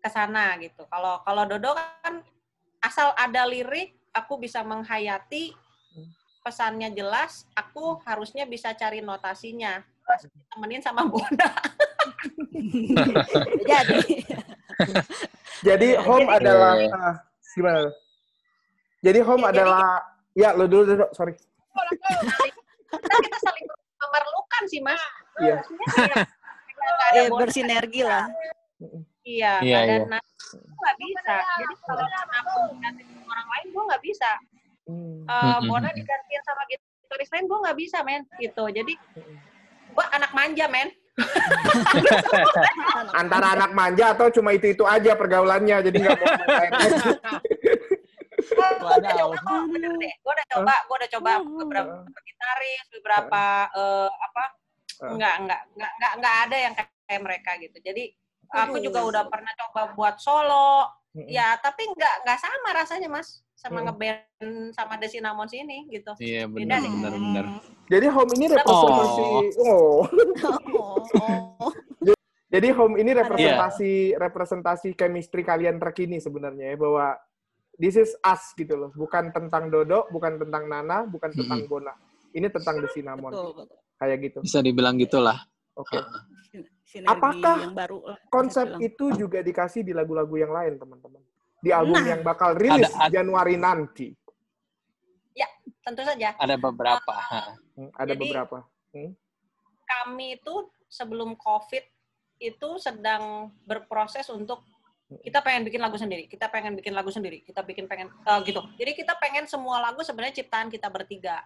ke 0.01 0.10
sana 0.13 0.58
gitu. 0.62 0.86
Kalau 0.86 1.25
kalau 1.25 1.44
Dodo 1.50 1.74
kan 1.74 2.22
asal 2.86 3.18
ada 3.18 3.50
lirik, 3.50 3.98
aku 4.13 4.38
bisa 4.38 4.62
menghayati 4.62 5.58
pesannya 6.42 6.90
jelas, 6.94 7.46
aku 7.54 8.01
harusnya 8.06 8.46
bisa 8.46 8.74
cari 8.74 9.01
notasinya. 9.01 9.82
Pas 10.06 10.22
Temenin 10.54 10.82
sama 10.82 11.06
Bona. 11.06 11.50
Jadi 13.70 14.25
Jadi 15.62 15.88
home 15.96 16.25
Jadi- 16.25 16.38
adalah 16.38 16.72
Iya. 16.75 16.90
ah, 16.92 17.16
gimana? 17.51 17.90
Jadi 19.01 19.20
home 19.20 19.42
Ya, 19.42 19.48
jadi- 19.48 19.58
adalah 19.58 19.88
ya 20.32 20.50
lo 20.54 20.66
dulu 20.66 20.84
dulu 20.86 21.06
sorry. 21.12 21.34
kita 22.92 23.16
kita 23.18 23.38
saling 23.40 23.66
memerlukan 23.98 24.63
sih 24.68 24.80
mas. 24.80 25.01
Iya. 25.38 25.58
Ada 26.82 27.13
eh, 27.16 27.30
Bona, 27.30 27.40
bersinergi 27.40 28.01
lah. 28.01 28.25
Iya, 29.22 29.62
Iya, 29.62 29.80
iya. 29.86 29.98
nada 30.01 30.25
itu 30.25 30.58
nggak 30.58 30.98
bisa. 30.98 31.36
Jadi 31.62 31.74
kalau 31.86 32.06
aku 32.10 32.51
digantiin 32.74 33.22
orang 33.22 33.48
lain, 33.48 33.66
gue 33.70 33.84
nggak 33.86 34.01
bisa. 34.01 34.32
Hmm. 34.90 35.22
Eh, 35.24 35.38
Mm-mm. 35.38 35.70
Bona 35.70 35.90
digantiin 35.94 36.42
sama 36.42 36.62
gitaris 36.66 37.30
lain, 37.30 37.46
gue 37.46 37.60
nggak 37.62 37.78
bisa, 37.78 37.98
men. 38.01 38.22
Gitu. 38.36 38.63
Jadi 38.74 38.94
gue 39.94 40.06
anak 40.10 40.32
manja, 40.34 40.66
men. 40.66 40.90
Antara 43.22 43.48
anak 43.60 43.72
manja 43.75 44.15
atau 44.15 44.32
cuma 44.32 44.56
itu 44.56 44.72
itu 44.72 44.84
aja 44.88 45.15
pergaulannya 45.15 45.84
jadi 45.91 45.98
nggak 45.98 46.18
mau. 46.18 46.32
Gue 48.41 48.98
udah 48.98 49.13
coba 49.15 49.38
kok, 49.38 49.63
bener 49.70 49.91
deh. 50.00 50.13
Gue 50.24 50.34
udah 50.34 50.48
coba, 50.58 50.74
gue 50.88 50.96
udah 50.98 51.10
coba 51.20 51.32
beberapa 51.44 51.94
gitaris, 52.25 52.86
beberapa 53.00 53.44
eh, 53.75 54.10
apa? 54.10 54.44
Ah. 55.01 55.12
Enggak, 55.18 55.36
enggak, 55.41 55.62
enggak, 55.74 55.91
enggak, 55.98 56.13
enggak 56.18 56.36
ada 56.46 56.58
yang 56.58 56.74
kayak 56.77 57.22
mereka 57.22 57.51
gitu. 57.58 57.77
Jadi 57.82 58.03
aku 58.51 58.75
juga 58.84 59.00
udah 59.08 59.24
pernah 59.32 59.51
coba 59.56 59.82
buat 59.96 60.15
solo, 60.20 60.91
ya 61.27 61.56
tapi 61.60 61.88
enggak 61.89 62.15
enggak 62.25 62.39
sama 62.39 62.70
rasanya, 62.75 63.10
Mas. 63.10 63.41
Sama 63.62 63.86
ngeband 63.86 64.74
sama 64.74 64.98
The 64.98 65.06
Cinnamons 65.06 65.53
ini 65.53 65.86
gitu. 65.94 66.18
Iya 66.18 66.50
Beda 66.50 66.82
benar 66.82 66.84
benar 66.89 67.13
benar. 67.13 67.46
Jadi 67.93 68.07
home 68.07 68.31
ini 68.39 68.45
representasi 68.48 69.24
oh. 69.67 70.07
Oh, 70.79 70.95
oh. 71.19 71.71
Jadi 72.51 72.67
home 72.71 72.95
ini 73.00 73.12
representasi 73.15 74.15
representasi 74.15 74.88
chemistry 74.95 75.43
kalian 75.43 75.79
terkini 75.79 76.19
sebenarnya 76.24 76.71
ya 76.71 76.77
bahwa 76.79 77.15
this 77.75 77.95
is 78.00 78.12
us 78.24 78.51
gitu 78.55 78.75
loh, 78.75 78.91
bukan 78.95 79.31
tentang 79.36 79.67
Dodo, 79.67 80.07
bukan 80.12 80.39
tentang 80.39 80.67
Nana, 80.67 81.03
bukan 81.07 81.31
tentang 81.36 81.67
Bona. 81.67 81.95
Ini 82.31 82.48
tentang 82.48 82.79
The 82.79 82.88
Cinnamon. 82.95 83.31
Betul, 83.31 83.51
betul. 83.60 83.77
Kayak 84.00 84.17
gitu. 84.24 84.39
Bisa 84.43 84.60
dibilang 84.63 84.95
gitulah. 84.95 85.38
Oke. 85.75 86.00
Sin- 86.48 86.67
Sinergi 86.83 87.07
Apakah 87.07 87.55
yang 87.63 87.75
baru 87.75 88.00
lah, 88.03 88.19
bisa 88.19 88.31
Konsep 88.31 88.67
itu 88.83 89.05
juga 89.15 89.39
dikasih 89.39 89.83
di 89.88 89.95
lagu-lagu 89.95 90.36
yang 90.36 90.51
lain, 90.51 90.75
teman-teman. 90.75 91.24
Di 91.63 91.71
album 91.71 92.03
yang 92.03 92.19
bakal 92.19 92.55
rilis 92.60 92.91
Ada- 92.91 93.07
ada- 93.07 93.13
Januari 93.15 93.55
nanti. 93.55 94.12
Tentu 95.81 96.05
saja. 96.05 96.38
Ada 96.38 96.55
beberapa. 96.62 97.15
ha. 97.17 97.57
Hmm, 97.81 97.89
Ada 97.97 98.13
Jadi- 98.13 98.21
beberapa. 98.21 98.57
Hmm. 98.93 99.11
Kami 99.81 100.38
itu 100.38 100.53
sebelum 100.85 101.33
COVID 101.33 101.83
itu 102.38 102.69
sedang 102.77 103.50
berproses 103.65 104.29
untuk 104.29 104.61
kita 105.19 105.43
pengen 105.43 105.67
bikin 105.67 105.81
lagu 105.83 106.00
sendiri, 106.00 106.23
kita 106.23 106.47
pengen 106.47 106.77
bikin 106.77 106.95
lagu 106.95 107.11
sendiri, 107.11 107.43
kita 107.43 107.65
bikin 107.65 107.83
pengen 107.83 108.07
eh, 108.07 108.39
gitu. 108.45 108.61
Jadi 108.77 108.91
kita 108.95 109.17
pengen 109.19 109.43
semua 109.43 109.81
lagu 109.81 110.00
sebenarnya 110.00 110.39
ciptaan 110.39 110.71
kita 110.71 110.88
bertiga. 110.88 111.43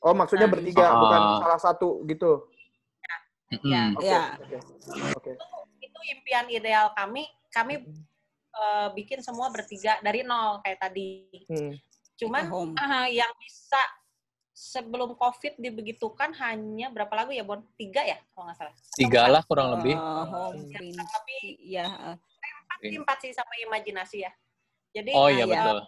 Oh, 0.00 0.14
maksudnya 0.16 0.48
Nah. 0.48 0.54
bertiga, 0.54 0.84
Ah. 0.86 0.96
bukan 0.96 1.20
salah 1.42 1.60
satu 1.60 1.88
gitu. 2.06 2.48
Mm-mm. 3.52 4.00
Oke. 4.00 4.08
Iya. 4.08 4.22
Oke. 4.40 4.58
Oke. 5.12 5.32
Itu 5.78 5.98
impian 6.08 6.48
ideal 6.48 6.94
kami. 6.96 7.26
Kami 7.52 7.74
eh, 8.52 8.88
bikin 8.92 9.20
semua 9.20 9.48
bertiga 9.48 10.00
dari 10.00 10.24
nol 10.24 10.60
kayak 10.60 10.80
tadi. 10.80 11.28
Hmm. 11.48 11.72
Cuman 12.16 12.48
ah, 12.76 13.04
yang 13.08 13.32
bisa 13.36 13.80
sebelum 14.52 15.16
COVID 15.16 15.56
dibegitukan 15.56 16.36
hanya 16.36 16.92
berapa 16.92 17.10
lagu 17.16 17.32
ya, 17.32 17.42
Bon? 17.42 17.64
Tiga 17.80 18.04
ya, 18.04 18.20
kalau 18.36 18.48
nggak 18.48 18.58
salah. 18.60 18.74
Tiga 18.94 19.22
lah 19.32 19.42
kurang 19.48 19.72
lebih. 19.80 19.96
Yang 19.96 20.76
Prince, 20.76 21.00
lebih 21.00 21.44
ya, 21.64 21.84
eh, 21.88 22.16
empat 22.16 22.78
sih, 22.84 22.98
empat 23.00 23.18
sih 23.24 23.32
sama 23.32 23.54
imajinasi 23.64 24.18
ya. 24.28 24.32
Jadi 24.92 25.10
Oh 25.16 25.26
ah, 25.26 25.32
iya 25.32 25.44
ya, 25.48 25.48
betul. 25.48 25.78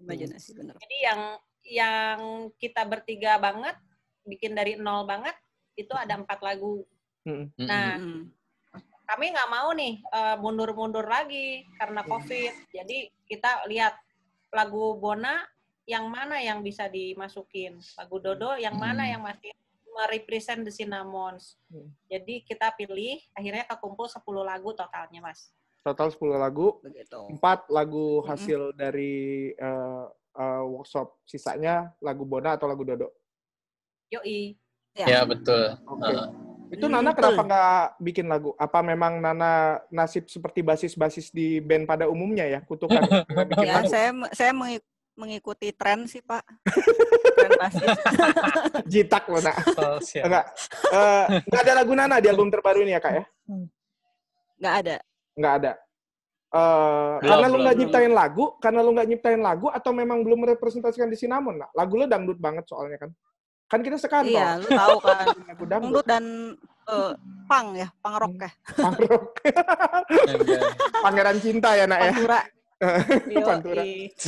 imajinasi 0.00 0.48
bener. 0.56 0.74
Jadi 0.80 0.96
yang 1.04 1.20
yang 1.66 2.20
kita 2.56 2.82
bertiga 2.88 3.36
banget, 3.36 3.76
bikin 4.24 4.56
dari 4.56 4.80
nol 4.80 5.04
banget, 5.04 5.36
itu 5.76 5.92
ada 5.92 6.16
empat 6.16 6.40
lagu. 6.40 6.88
Hmm. 7.28 7.52
Nah, 7.60 8.00
kami 9.06 9.24
nggak 9.30 9.50
mau 9.52 9.70
nih 9.76 10.00
eh, 10.00 10.36
mundur-mundur 10.40 11.04
lagi 11.04 11.68
karena 11.76 12.00
COVID. 12.00 12.72
Jadi 12.72 13.12
kita 13.28 13.68
lihat 13.68 13.92
lagu 14.56 14.96
Bona 14.96 15.44
yang 15.86 16.10
mana 16.10 16.42
yang 16.42 16.60
bisa 16.60 16.90
dimasukin, 16.90 17.78
lagu 17.94 18.18
Dodo 18.18 18.58
yang 18.58 18.74
mana 18.74 19.06
Hmm. 19.06 19.12
yang 19.16 19.22
masih 19.22 19.54
merepresent 19.96 20.60
The 20.60 20.74
Cinnamons. 20.74 21.56
Hmm. 21.70 21.88
Jadi 22.04 22.42
kita 22.42 22.74
pilih, 22.74 23.16
akhirnya 23.32 23.64
kekumpul 23.64 24.10
10 24.10 24.20
lagu 24.42 24.74
totalnya, 24.74 25.22
Mas. 25.22 25.54
Total 25.80 26.10
10 26.10 26.36
lagu, 26.36 26.82
Begitu. 26.82 27.16
empat 27.30 27.70
lagu 27.70 28.20
hasil 28.26 28.74
dari 28.74 29.54
eh, 29.54 30.04
eh, 30.36 30.62
workshop. 30.66 31.22
Sisanya 31.24 31.94
lagu 32.02 32.26
Bona 32.26 32.58
atau 32.58 32.66
lagu 32.66 32.82
Dodo. 32.82 33.14
Yoi. 34.10 34.58
Ya 34.96 35.22
betul. 35.22 35.76
Oke. 35.86 36.02
Heeh. 36.08 36.26
Itu 36.66 36.90
Nana 36.90 37.14
Betul. 37.14 37.30
kenapa 37.30 37.42
nggak 37.46 37.78
bikin 38.02 38.26
lagu? 38.26 38.50
Apa 38.58 38.82
memang 38.82 39.22
Nana 39.22 39.78
nasib 39.86 40.26
seperti 40.26 40.66
basis-basis 40.66 41.30
di 41.30 41.62
band 41.62 41.86
pada 41.86 42.10
umumnya 42.10 42.42
ya? 42.42 42.58
Kutukan 42.58 43.06
bikin 43.54 43.66
Ya, 43.70 43.74
lagu? 43.78 43.86
saya 43.86 44.10
saya 44.34 44.50
mengikuti 45.16 45.72
tren 45.72 46.04
sih, 46.04 46.20
Pak. 46.20 46.44
tren 47.36 47.52
basis. 47.56 47.88
Jitak 48.92 49.24
loh, 49.32 49.40
Nak. 49.40 49.56
Oh, 49.76 49.98
siap. 49.98 50.28
Enggak. 50.28 50.44
Eh, 50.92 51.24
ada 51.56 51.72
lagu 51.72 51.92
Nana 51.96 52.20
di 52.20 52.28
album 52.28 52.52
terbaru 52.52 52.84
ini 52.84 52.92
ya, 52.94 53.00
Kak 53.00 53.12
ya? 53.16 53.24
Nggak 54.60 54.74
ada. 54.84 54.96
Nggak 55.36 55.54
ada. 55.60 55.72
Eh, 56.46 57.12
Belum, 57.20 57.26
karena 57.26 57.46
lu 57.48 57.50
belum, 57.50 57.64
nggak 57.64 57.76
belum. 57.76 57.88
nyiptain 57.90 58.12
lagu, 58.12 58.44
karena 58.62 58.80
lu 58.84 58.90
nggak 58.94 59.08
nyiptain 59.10 59.40
lagu, 59.42 59.66
atau 59.72 59.90
memang 59.92 60.18
belum 60.22 60.38
merepresentasikan 60.46 61.08
di 61.10 61.18
Cinnamon, 61.18 61.58
nak? 61.60 61.70
Lagu 61.74 61.92
lu 61.98 62.04
dangdut 62.06 62.38
banget 62.38 62.64
soalnya 62.68 63.00
kan? 63.00 63.10
Kan 63.66 63.82
kita 63.82 63.98
sekantor. 63.98 64.30
Iya, 64.30 64.62
lu 64.62 64.68
tahu 64.70 64.98
kan. 65.02 65.26
Lagu 65.50 65.64
dangdut. 65.66 65.66
Dangdut 65.66 66.04
dan 66.06 66.24
eh, 66.86 67.12
pang 67.50 67.66
ya, 67.74 67.88
pang 67.98 68.14
rock 68.14 68.34
ya. 68.38 68.50
Punk 68.78 68.98
rock. 69.10 69.26
Enggak. 70.22 70.62
Pangeran 71.02 71.36
cinta 71.42 71.70
ya, 71.74 71.84
nak 71.90 71.98
ya? 71.98 72.12
Pantura. 72.14 72.40
Pantura. 73.46 73.82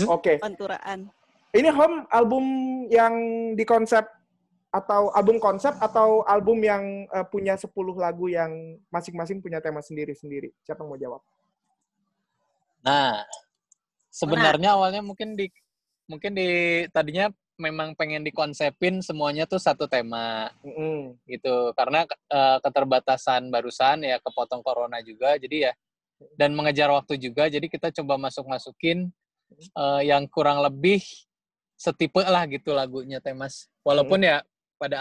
Oke. 0.08 0.32
Panturaan. 0.40 1.08
Ini 1.52 1.68
Home 1.72 2.04
album 2.12 2.44
yang 2.92 3.14
dikonsep 3.56 4.04
atau 4.68 5.08
album 5.16 5.40
konsep 5.40 5.72
atau 5.80 6.20
album 6.28 6.60
yang 6.60 7.08
eh, 7.08 7.26
punya 7.28 7.56
10 7.56 7.72
lagu 7.96 8.28
yang 8.28 8.76
masing-masing 8.92 9.40
punya 9.40 9.64
tema 9.64 9.80
sendiri-sendiri. 9.80 10.52
Siapa 10.60 10.84
yang 10.84 10.88
mau 10.92 11.00
jawab? 11.00 11.22
Nah, 12.84 13.24
sebenarnya 14.12 14.76
awalnya 14.76 15.00
mungkin 15.00 15.34
di 15.36 15.48
mungkin 16.08 16.36
di 16.36 16.84
tadinya 16.92 17.32
memang 17.58 17.92
pengen 17.98 18.22
dikonsepin 18.22 19.02
semuanya 19.02 19.44
tuh 19.44 19.58
satu 19.58 19.90
tema 19.90 20.46
Mm-mm. 20.62 21.18
gitu 21.26 21.74
karena 21.74 22.06
eh, 22.06 22.58
keterbatasan 22.62 23.50
barusan 23.50 24.06
ya 24.06 24.22
kepotong 24.22 24.62
corona 24.62 25.02
juga 25.02 25.34
jadi 25.36 25.68
ya 25.68 25.72
dan 26.38 26.54
mengejar 26.54 26.90
waktu 26.90 27.18
juga 27.18 27.46
jadi 27.46 27.66
kita 27.66 27.94
coba 28.02 28.18
masuk 28.18 28.46
masukin 28.46 29.10
eh, 29.54 30.02
yang 30.06 30.26
kurang 30.30 30.62
lebih 30.62 31.02
setipe 31.78 32.22
lah 32.26 32.44
gitu 32.50 32.74
lagunya 32.74 33.22
temas 33.22 33.70
walaupun 33.86 34.22
ya 34.26 34.42
pada 34.78 34.98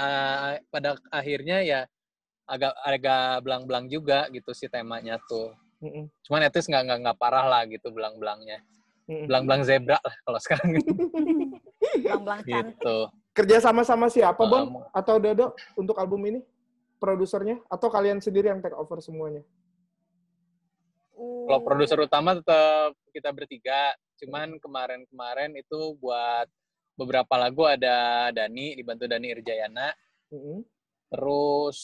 pada 0.69 0.97
akhirnya 1.10 1.62
ya 1.65 1.80
agak 2.47 2.73
agak 2.86 3.41
belang-belang 3.43 3.86
juga 3.89 4.30
gitu 4.30 4.53
si 4.53 4.69
temanya 4.69 5.17
tuh 5.25 5.53
Mm-mm. 5.82 6.10
cuman 6.25 6.49
least 6.49 6.69
nggak 6.69 6.84
nggak 6.86 6.99
nggak 7.06 7.17
parah 7.17 7.45
lah 7.45 7.62
gitu 7.69 7.89
belang-belangnya 7.93 8.62
Mm-mm. 9.10 9.25
belang-belang 9.25 9.62
zebra 9.65 9.97
lah 10.01 10.15
kalau 10.25 10.39
sekarang 10.41 10.69
Belang-belang 12.03 12.41
cantik. 12.43 12.77
gitu 12.77 12.97
Kerja 13.38 13.62
sama 13.62 13.86
sama 13.86 14.10
siapa, 14.10 14.41
Uh, 14.41 14.49
Bon? 14.49 14.82
Atau 14.89 15.21
Dodo 15.21 15.53
untuk 15.77 15.93
album 16.01 16.25
ini? 16.25 16.41
Produsernya? 16.97 17.62
Atau 17.69 17.93
kalian 17.93 18.17
sendiri 18.17 18.49
yang 18.49 18.65
take 18.65 18.73
over 18.73 18.97
semuanya? 18.97 19.45
Kalau 21.17 21.62
produser 21.62 21.97
utama 21.97 22.38
tetap 22.38 22.93
kita 23.10 23.34
bertiga. 23.34 23.91
Cuman 24.17 24.58
kemarin-kemarin 24.58 25.53
itu 25.53 25.97
buat 25.97 26.45
beberapa 26.93 27.34
lagu 27.36 27.65
ada 27.65 28.30
Dani, 28.30 28.73
dibantu 28.73 29.06
Dani 29.06 29.30
Irjayana. 29.30 29.93
Mm-mm. 30.30 30.62
Terus, 31.08 31.77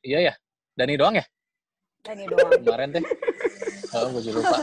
iya 0.00 0.18
ya, 0.24 0.34
Dani 0.72 0.94
doang 0.96 1.12
ya 1.14 1.26
Dani 2.00 2.24
doang. 2.24 2.50
kemarin 2.58 2.90
teh. 2.92 3.04
Oh, 3.90 4.06
gue 4.14 4.22
juga 4.22 4.46
lupa. 4.46 4.58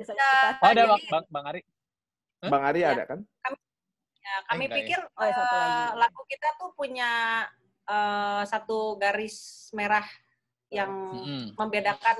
Bisa- 0.00 0.16
Ya, 0.16 0.56
oh, 0.56 0.64
ada 0.64 0.82
Bang, 0.88 1.02
Bang, 1.12 1.24
Bang 1.28 1.44
Ari. 1.44 1.60
Hah? 2.40 2.48
Bang 2.48 2.64
Ari 2.64 2.80
Ya. 2.80 2.96
ada 2.96 3.04
kan? 3.04 3.20
ya, 4.18 4.34
kami 4.48 4.64
Eh, 4.64 4.64
enggak 4.64 4.72
ya. 4.72 4.80
pikir 4.80 5.00
Oh, 5.12 5.24
ya, 5.24 5.32
satu 5.34 5.44
eh, 5.44 5.60
lagi. 5.60 5.84
lagu 6.00 6.22
kita 6.24 6.48
tuh 6.56 6.70
punya 6.72 7.10
eh, 7.84 8.42
satu 8.44 8.78
garis 8.96 9.36
merah 9.72 10.08
yang 10.68 10.92
Mm-mm. 11.16 11.44
membedakan 11.56 12.18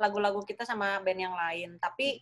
lagu-lagu 0.00 0.40
kita 0.42 0.64
sama 0.64 1.00
band 1.04 1.20
yang 1.20 1.36
lain. 1.36 1.76
Tapi 1.76 2.16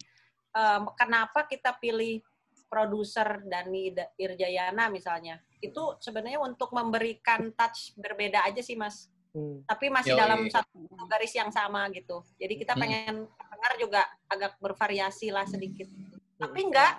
em, 0.51 0.83
kenapa 0.99 1.47
kita 1.47 1.79
pilih 1.79 2.19
produser 2.67 3.43
Dani 3.47 3.95
Da- 3.95 4.11
Irjayana 4.19 4.91
misalnya? 4.91 5.39
Itu 5.63 5.99
sebenarnya 6.03 6.43
untuk 6.43 6.75
memberikan 6.75 7.55
touch 7.55 7.95
berbeda 7.95 8.43
aja 8.47 8.59
sih, 8.59 8.75
Mas. 8.75 9.07
Hmm. 9.31 9.63
Tapi 9.63 9.95
masih 9.95 10.19
Yoi. 10.19 10.21
dalam 10.27 10.41
satu 10.51 10.79
garis 11.07 11.31
yang 11.31 11.55
sama 11.55 11.87
gitu. 11.95 12.27
Jadi 12.35 12.55
kita 12.59 12.75
Hmm. 12.75 12.83
pengen 12.83 13.15
dengar 13.31 13.73
juga 13.79 14.03
agak 14.27 14.59
bervariasi 14.59 15.31
lah 15.31 15.47
sedikit. 15.47 15.87
Tapi 16.35 16.67
enggak 16.67 16.99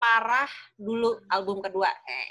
parah 0.00 0.48
dulu 0.76 1.20
album 1.28 1.60
kedua. 1.60 1.88
Eh, 2.06 2.28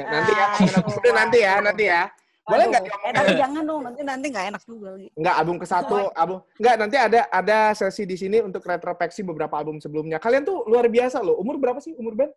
nanti 0.00 0.32
ya, 0.32 0.46
Ah, 0.48 0.60
nanti, 0.64 0.92
itu. 0.96 1.08
nanti 1.12 1.38
ya, 1.44 1.54
nanti 1.60 1.84
ya. 1.84 2.02
Boleh 2.46 2.64
nggak? 2.70 2.82
Eh, 2.86 3.12
tapi 3.12 3.32
jangan 3.34 3.62
dong, 3.66 3.82
nanti 3.82 4.00
nanti 4.06 4.26
nggak 4.30 4.46
enak 4.54 4.62
juga. 4.62 4.94
Gi. 4.94 5.08
Enggak, 5.18 5.34
album 5.34 5.56
ke 5.58 5.66
satu, 5.66 5.96
album. 6.14 6.38
Enggak, 6.62 6.74
nanti 6.78 6.96
ada 6.96 7.20
ada 7.26 7.58
sesi 7.74 8.06
di 8.06 8.14
sini 8.14 8.38
untuk 8.38 8.62
retrospeksi 8.62 9.26
beberapa 9.26 9.58
album 9.58 9.82
sebelumnya. 9.82 10.22
Kalian 10.22 10.46
tuh 10.46 10.62
luar 10.70 10.86
biasa 10.86 11.26
loh. 11.26 11.42
Umur 11.42 11.58
berapa 11.58 11.82
sih 11.82 11.98
umur 11.98 12.14
band? 12.14 12.30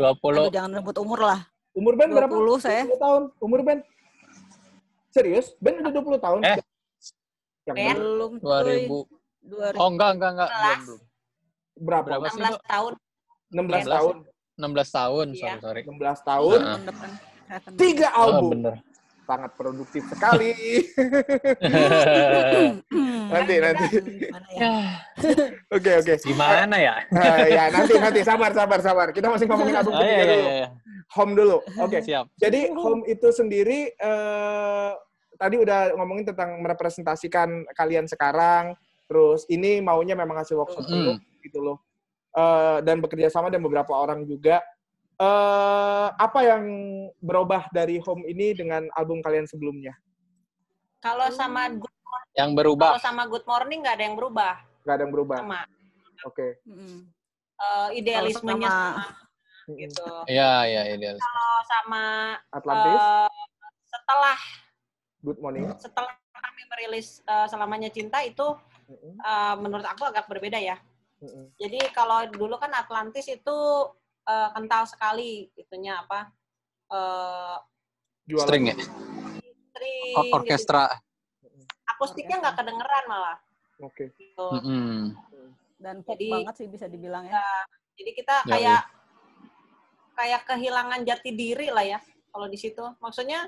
20 0.00 0.16
Aduh, 0.16 0.48
jangan 0.52 0.72
rebut 0.80 0.96
umur 0.96 1.20
lah. 1.20 1.40
Umur 1.76 1.92
band 1.92 2.10
berapa? 2.16 2.32
20 2.32 2.56
saya. 2.64 2.82
20 2.88 3.04
tahun. 3.04 3.22
Umur 3.36 3.60
band? 3.60 3.80
Serius? 5.12 5.52
Band 5.60 5.84
udah 5.84 5.92
20 5.92 6.16
tahun? 6.24 6.40
Eh. 6.40 6.56
Yang 7.68 7.76
Ben? 7.76 7.84
bener. 7.84 7.96
Belum. 8.00 8.32
2000. 8.40 9.76
2000. 9.76 9.76
Oh, 9.76 9.88
enggak, 9.92 10.10
enggak, 10.16 10.30
enggak. 10.32 10.50
Belum, 10.50 10.80
belum. 10.80 11.00
berapa? 11.76 12.04
berapa 12.08 12.24
sih, 12.32 12.40
16 12.40 12.64
tahun. 12.64 12.92
16 13.52 13.60
16 13.60 13.92
tahun. 13.92 14.14
16 14.56 14.88
tahun, 14.88 15.26
Iya. 15.36 15.40
sorry, 15.60 15.60
sorry. 15.60 15.82
16 15.84 16.20
tahun. 16.24 16.60
Heeh. 16.64 16.80
tahun 16.88 17.25
Tiga 17.74 18.08
Oh, 18.12 18.22
album. 18.32 18.50
bener. 18.52 18.74
Sangat 19.22 19.50
produktif 19.54 20.06
sekali. 20.06 20.54
Nanti, 23.26 23.54
nanti. 23.58 23.86
Gimana 23.90 24.48
ya? 24.54 24.70
Oke, 25.74 25.90
oke. 25.98 26.14
Gimana 26.22 26.76
ya? 26.78 26.94
Ya, 27.50 27.64
nanti, 27.68 27.98
nanti. 27.98 28.20
Sabar, 28.22 28.54
sabar, 28.54 28.78
sabar. 28.78 29.08
Kita 29.10 29.26
masih 29.26 29.50
ngomongin 29.50 29.74
album 29.76 29.92
Oh, 29.92 30.00
iya, 30.00 30.06
ketiga 30.06 30.22
iya, 30.22 30.30
dulu. 30.30 30.46
iya. 30.48 30.68
Home 31.18 31.32
dulu. 31.34 31.56
Oke. 31.80 31.98
Siap. 32.00 32.24
Jadi 32.38 32.60
home 32.70 33.02
itu 33.04 33.28
sendiri 33.30 33.90
eh, 33.92 34.90
tadi 35.34 35.56
udah 35.58 35.90
ngomongin 35.98 36.30
tentang 36.30 36.62
merepresentasikan 36.62 37.48
kalian 37.74 38.06
sekarang, 38.06 38.78
terus 39.04 39.42
ini 39.48 39.82
maunya 39.82 40.14
memang 40.14 40.38
hasil 40.38 40.54
workshop 40.54 40.86
Mm. 40.86 40.90
dulu 40.92 41.12
gitu 41.42 41.58
loh. 41.60 41.78
Eh, 42.30 42.78
dan 42.82 43.02
bekerja 43.02 43.26
sama 43.26 43.50
dengan 43.50 43.66
beberapa 43.66 43.90
orang 43.90 44.22
juga. 44.22 44.62
Eh, 45.16 46.08
apa 46.12 46.40
yang 46.44 46.60
berubah 47.18 47.72
dari 47.72 47.96
Home 48.04 48.28
ini 48.28 48.52
dengan 48.52 48.84
album 48.92 49.24
kalian 49.24 49.48
sebelumnya? 49.48 49.96
Kalau 51.00 51.32
sama 51.32 51.72
good, 51.72 51.88
Yang 52.36 52.50
kalau 52.52 52.58
berubah. 52.60 52.88
sama 53.00 53.24
Good 53.24 53.48
Morning 53.48 53.80
nggak 53.80 53.96
ada 53.96 54.04
yang 54.04 54.16
berubah 54.16 54.60
Gak 54.84 54.92
ada 54.92 55.02
yang 55.08 55.12
berubah. 55.12 55.38
sama 55.40 55.60
Oke. 56.20 56.60
Mm. 56.68 57.08
Eh, 57.56 57.88
idealismenya 57.96 58.68
sama- 58.68 59.08
sama 59.08 59.72
gitu. 59.72 60.08
Iya, 60.28 60.52
iya, 60.68 60.82
idealis. 60.92 61.18
Kalau 61.18 61.52
sama 61.64 62.02
Atlantis, 62.52 63.00
eh, 63.00 63.44
setelah 63.88 64.38
Good 65.24 65.38
Morning. 65.40 65.64
setelah 65.80 66.12
kami 66.30 66.62
merilis 66.68 67.24
eh, 67.24 67.46
selamanya 67.48 67.88
cinta 67.88 68.20
itu 68.20 68.52
eh, 69.16 69.54
menurut 69.56 69.82
aku 69.82 70.04
agak 70.04 70.28
berbeda 70.28 70.60
ya. 70.60 70.76
Jadi 71.56 71.80
kalau 71.90 72.28
dulu 72.28 72.60
kan 72.60 72.68
Atlantis 72.70 73.24
itu 73.26 73.56
eh, 74.26 74.48
kental 74.52 74.84
sekali 74.84 75.46
itunya 75.54 76.02
apa? 76.02 76.30
Eh, 76.90 77.56
Jualan. 78.26 78.42
String 78.46 78.64
ya? 78.66 78.76
string, 79.76 80.14
Or- 80.16 80.24
gitu. 80.24 80.36
orkestra. 80.40 80.88
Akustiknya 81.86 82.40
nggak 82.42 82.56
kedengeran 82.58 83.04
malah. 83.06 83.36
Oke. 83.78 84.10
Gitu. 84.16 84.46
Mm-mm. 84.56 85.12
Dan 85.76 86.00
pop 86.00 86.16
Jadi- 86.16 86.32
banget 86.32 86.54
sih 86.56 86.66
bisa 86.66 86.88
dibilang 86.88 87.28
ya. 87.28 87.44
Jadi 87.96 88.10
kita 88.16 88.36
Ya, 88.44 88.50
kayak 88.50 88.82
kayak 90.16 90.42
kehilangan 90.48 91.00
jati 91.04 91.30
diri 91.32 91.68
lah 91.68 91.84
ya 91.84 92.00
kalau 92.32 92.48
di 92.48 92.56
situ. 92.56 92.80
Maksudnya 93.04 93.44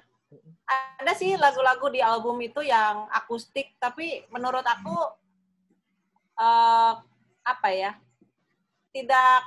ada 1.01 1.13
sih 1.17 1.33
lagu-lagu 1.41 1.89
di 1.89 2.05
album 2.05 2.37
itu 2.45 2.61
yang 2.61 3.09
akustik, 3.09 3.73
tapi 3.81 4.29
menurut 4.29 4.65
aku 4.65 4.97
eh, 6.39 6.93
apa 7.43 7.69
ya 7.73 7.97
tidak 8.93 9.43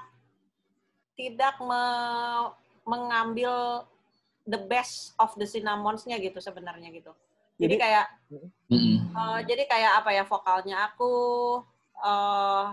tidak 1.15 1.56
me- 1.62 2.52
mengambil 2.84 3.86
the 4.43 4.58
best 4.58 5.13
of 5.21 5.32
the 5.38 5.45
cinnamons-nya 5.45 6.17
gitu 6.17 6.41
sebenarnya 6.41 6.89
gitu. 6.89 7.13
Jadi 7.62 7.78
Jadi- 7.78 7.82
kayak 7.82 8.06
Mm-mm. 8.71 8.97
Eh, 9.12 9.39
jadi 9.45 9.63
kayak 9.69 9.91
apa 10.02 10.10
ya 10.15 10.24
vokalnya 10.26 10.78
aku 10.89 11.12
eh 12.02 12.65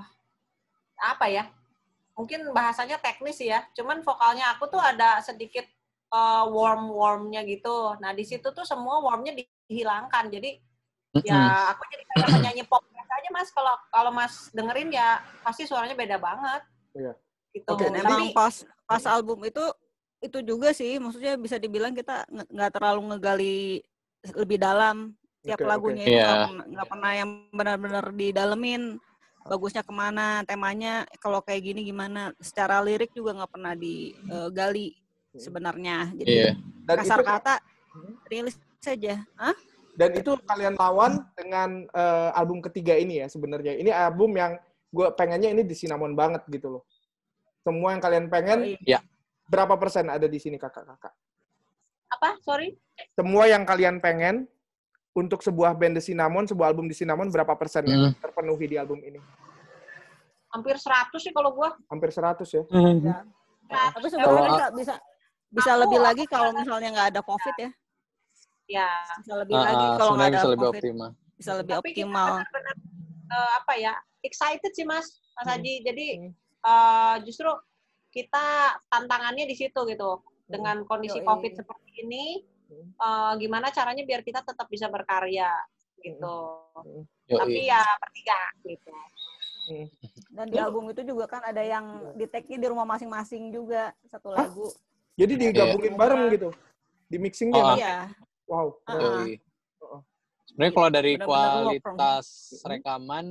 apa 0.98 1.26
ya? 1.28 1.44
Mungkin 2.16 2.50
bahasanya 2.56 2.96
teknis 2.98 3.38
ya. 3.38 3.62
Cuman 3.76 4.00
vokalnya 4.02 4.50
aku 4.56 4.66
tuh 4.66 4.80
ada 4.80 5.20
sedikit 5.20 5.66
eh, 6.08 6.44
warm-warmnya 6.48 7.44
gitu. 7.44 7.98
Nah, 8.00 8.16
di 8.16 8.24
situ 8.24 8.48
tuh 8.54 8.64
semua 8.64 9.02
warmnya 9.04 9.36
dihilangkan. 9.36 10.32
Jadi 10.32 10.56
Mm-mm. 11.12 11.26
ya 11.26 11.74
aku 11.76 11.84
jadi 11.92 12.02
kayak 12.08 12.28
penyanyi 12.32 12.64
pop 12.64 12.80
biasa 12.88 13.12
aja 13.12 13.28
Mas. 13.28 13.48
Kalau 13.52 13.74
kalau 13.92 14.10
Mas 14.14 14.34
dengerin 14.56 14.88
ya 14.88 15.20
pasti 15.44 15.68
suaranya 15.68 15.92
beda 15.98 16.16
banget. 16.16 16.62
Iya. 16.96 17.12
Gitu. 17.12 17.27
Oke, 17.66 17.88
Dan 17.88 17.98
jadi- 17.98 18.06
emang 18.06 18.22
pas 18.30 18.54
pas 18.84 19.04
album 19.08 19.42
itu 19.42 19.64
itu 20.18 20.38
juga 20.42 20.74
sih, 20.74 20.98
maksudnya 20.98 21.38
bisa 21.38 21.56
dibilang 21.56 21.94
kita 21.94 22.26
nggak 22.26 22.72
terlalu 22.74 23.00
ngegali 23.14 23.58
lebih 24.34 24.58
dalam 24.58 25.14
tiap 25.46 25.62
oke. 25.62 25.70
lagunya 25.70 26.04
itu 26.04 26.18
Iya. 26.18 26.50
nggak 26.50 26.88
pernah, 26.90 27.12
yang 27.14 27.30
benar-benar 27.54 28.10
didalemin 28.10 28.98
bagusnya 29.46 29.80
ke 29.80 29.94
mana 29.94 30.42
temanya 30.44 31.06
kalau 31.22 31.40
kayak 31.40 31.62
gini 31.64 31.86
gimana 31.86 32.34
secara 32.36 32.82
lirik 32.82 33.14
juga 33.14 33.32
nggak 33.32 33.52
pernah 33.54 33.72
digali 33.72 34.92
sebenarnya 35.32 36.10
jadi 36.18 36.28
Iya. 36.28 36.50
Dan 36.84 36.94
kasar 36.98 37.20
itu 37.22 37.28
kata 37.30 37.54
rilis 38.26 38.56
saja 38.82 39.22
Hah? 39.38 39.54
dan 39.94 40.10
itu 40.14 40.34
kalian 40.42 40.74
lawan 40.74 41.22
dengan 41.32 41.86
eh, 41.88 42.30
album 42.34 42.58
ketiga 42.60 42.94
ini 42.94 43.22
ya 43.22 43.26
sebenarnya. 43.26 43.78
Ini 43.78 43.90
album 43.90 44.34
yang 44.34 44.58
gue 44.88 45.08
pengennya 45.14 45.50
ini 45.52 45.62
di 45.62 45.74
Cinnamon 45.74 46.14
banget 46.14 46.42
gitu 46.48 46.70
loh. 46.78 46.82
Semua 47.68 47.92
yang 47.92 48.00
kalian 48.00 48.26
pengen 48.26 48.58
Oh, 48.64 48.80
iya. 48.82 49.04
berapa 49.44 49.76
persen 49.76 50.08
ada 50.08 50.24
di 50.24 50.40
sini 50.40 50.56
kakak-kakak? 50.56 51.12
Apa? 52.08 52.40
Sorry. 52.40 52.72
Semua 53.12 53.44
yang 53.44 53.68
kalian 53.68 54.00
pengen 54.00 54.48
untuk 55.12 55.44
sebuah 55.44 55.76
band 55.76 56.00
The 56.00 56.04
Cinnamon, 56.06 56.48
sebuah 56.48 56.72
album 56.72 56.88
The 56.88 56.96
Cinnamon 56.96 57.28
berapa 57.28 57.52
persen 57.52 57.84
yang 57.84 58.08
Mm. 58.08 58.12
terpenuhi 58.16 58.64
di 58.66 58.76
album 58.80 59.04
ini? 59.04 59.20
Hampir 60.48 60.80
100 60.80 61.20
sih 61.20 61.28
kalau 61.28 61.52
gua. 61.52 61.76
Hampir 61.86 62.08
100 62.08 62.48
ya. 62.48 62.64
tapi 63.68 64.08
sebenarnya 64.08 64.48
bisa 64.48 64.66
bisa 64.72 64.94
bisa 65.50 65.70
Aku- 65.70 65.80
lebih 65.84 66.00
lagi 66.00 66.24
kalau 66.24 66.56
misalnya 66.56 66.88
nggak 66.88 67.08
ada 67.12 67.20
covid 67.20 67.52
ya 67.58 67.70
Ya. 68.66 68.88
bisa 69.20 69.32
lebih 69.36 69.54
Ah, 69.54 69.64
lagi 69.66 69.84
ah, 69.84 69.96
kalau 69.98 70.12
nggak 70.16 70.24
ada 70.24 70.32
bisa 70.34 70.48
lebih 70.48 70.64
covid 70.64 70.80
optimal. 70.80 71.10
bisa 71.36 71.52
lebih 71.52 71.72
Tapi 71.74 71.88
kita 71.90 72.00
optimal 72.00 72.28
benar-benar 72.32 72.76
eh, 73.28 73.50
apa 73.60 73.72
ya 73.76 73.92
excited 74.22 74.72
sih 74.72 74.84
mas 74.84 75.04
mas 75.30 75.44
Hmm. 75.44 75.52
Haji 75.52 75.74
jadi 75.84 76.06
Hmm. 76.16 76.32
Eh, 76.60 77.16
justru 77.22 77.50
kita 78.08 78.46
tantangannya 78.88 79.44
di 79.44 79.54
situ 79.54 79.78
gitu 79.84 80.24
dengan 80.48 80.82
kondisi 80.82 81.20
Yoi. 81.20 81.26
covid 81.26 81.52
seperti 81.54 81.90
ini 82.02 82.24
Hmm. 82.68 82.84
eh, 82.92 83.32
gimana 83.40 83.72
caranya 83.72 84.04
biar 84.04 84.20
kita 84.20 84.44
tetap 84.44 84.68
bisa 84.68 84.92
berkarya 84.92 85.48
gitu 85.98 86.36
Yoi. 87.26 87.38
tapi 87.40 87.60
ya 87.64 87.80
bertiga 87.96 88.40
gitu 88.62 88.92
dan 90.32 90.46
di 90.48 90.56
album 90.56 90.88
itu 90.88 91.04
juga 91.04 91.28
kan 91.28 91.44
ada 91.44 91.60
yang 91.60 92.12
di 92.12 92.24
tag-nya 92.24 92.56
di 92.56 92.68
rumah 92.68 92.84
masing-masing 92.84 93.52
juga 93.52 93.92
satu 94.04 94.32
Hah? 94.32 94.44
lagu 94.48 94.68
Jadi 95.18 95.34
digabungin 95.34 95.92
Iya. 95.92 96.00
bareng 96.00 96.22
gitu. 96.30 96.48
Di 97.10 97.16
mixing 97.18 97.50
Oh, 97.50 97.58
ah. 97.58 97.74
dia. 97.74 97.76
iya 97.76 97.94
Wow. 98.46 98.66
Ah, 98.86 98.94
Yoi. 98.94 99.34
Heeh. 99.34 100.00
Sebenarnya 100.46 100.72
kalau 100.72 100.90
dari 100.94 101.12
kualitas 101.18 102.26
rekaman 102.62 103.26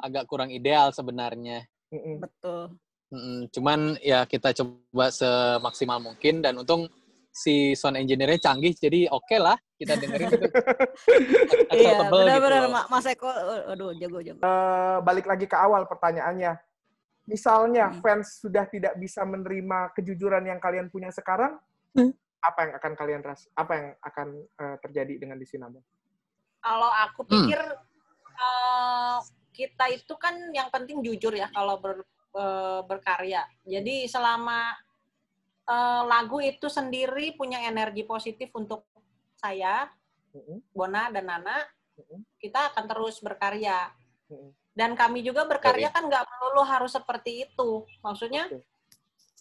agak 0.00 0.24
kurang 0.24 0.50
ideal 0.50 0.88
sebenarnya. 0.90 1.68
Mm-mm. 1.88 2.16
betul 2.20 2.76
Mm-mm. 3.08 3.48
Cuman 3.48 3.96
ya 4.04 4.28
kita 4.28 4.52
coba 4.52 5.08
semaksimal 5.08 5.96
mungkin 5.96 6.44
dan 6.44 6.60
untung 6.60 6.84
si 7.32 7.72
sound 7.72 7.96
engineer-nya 7.96 8.52
canggih 8.52 8.76
jadi 8.76 9.08
oke 9.08 9.36
lah 9.38 9.56
kita 9.78 9.94
dengerin 9.94 10.28
itu 10.28 10.48
iya 11.78 12.04
gitu 12.04 12.10
benar-benar. 12.10 12.66
Ma- 12.68 12.88
Mas 12.90 13.06
Eko 13.06 13.30
aduh 13.70 13.94
jago 13.96 14.18
jago 14.20 14.40
Eh, 14.42 14.96
balik 15.00 15.24
lagi 15.24 15.46
ke 15.46 15.54
awal 15.54 15.86
pertanyaannya. 15.86 16.58
Misalnya 17.24 17.92
Hmm. 17.92 18.00
fans 18.00 18.40
sudah 18.40 18.64
tidak 18.66 18.96
bisa 18.96 19.20
menerima 19.22 19.92
kejujuran 19.92 20.44
yang 20.44 20.58
kalian 20.58 20.88
punya 20.88 21.12
sekarang, 21.12 21.60
Hmm. 21.92 22.12
apa 22.40 22.58
yang 22.64 22.72
akan 22.76 22.92
kalian 22.96 23.20
ras 23.22 23.46
apa 23.52 23.72
yang 23.72 23.88
akan 24.00 24.28
eh, 24.58 24.76
terjadi 24.82 25.14
dengan 25.16 25.36
di 25.38 25.46
Cinnamon? 25.48 25.84
kalau 26.58 26.90
aku 26.90 27.22
Hmm. 27.24 27.46
pikir 27.46 27.60
eh, 28.34 29.16
kita 29.58 29.90
itu 29.90 30.14
kan 30.14 30.38
yang 30.54 30.70
penting 30.70 31.02
jujur 31.02 31.34
ya 31.34 31.50
kalau 31.50 31.82
ber, 31.82 32.06
eh, 32.38 32.80
berkarya 32.86 33.42
jadi 33.66 34.06
selama 34.06 34.70
eh, 35.66 36.02
lagu 36.06 36.38
itu 36.38 36.70
sendiri 36.70 37.34
punya 37.34 37.66
energi 37.66 38.06
positif 38.06 38.54
untuk 38.54 38.86
saya. 39.38 39.86
Bona 40.74 41.10
dan 41.10 41.30
Nana, 41.30 41.62
kita 42.38 42.70
akan 42.74 42.84
terus 42.86 43.18
berkarya. 43.22 43.90
Dan 44.74 44.94
kami 44.94 45.26
juga 45.26 45.42
berkarya 45.48 45.90
kan 45.90 46.06
nggak 46.06 46.26
melulu 46.26 46.62
harus 46.62 46.94
seperti 46.94 47.48
itu. 47.48 47.82
Maksudnya, 48.04 48.46
Oke. 48.46 48.62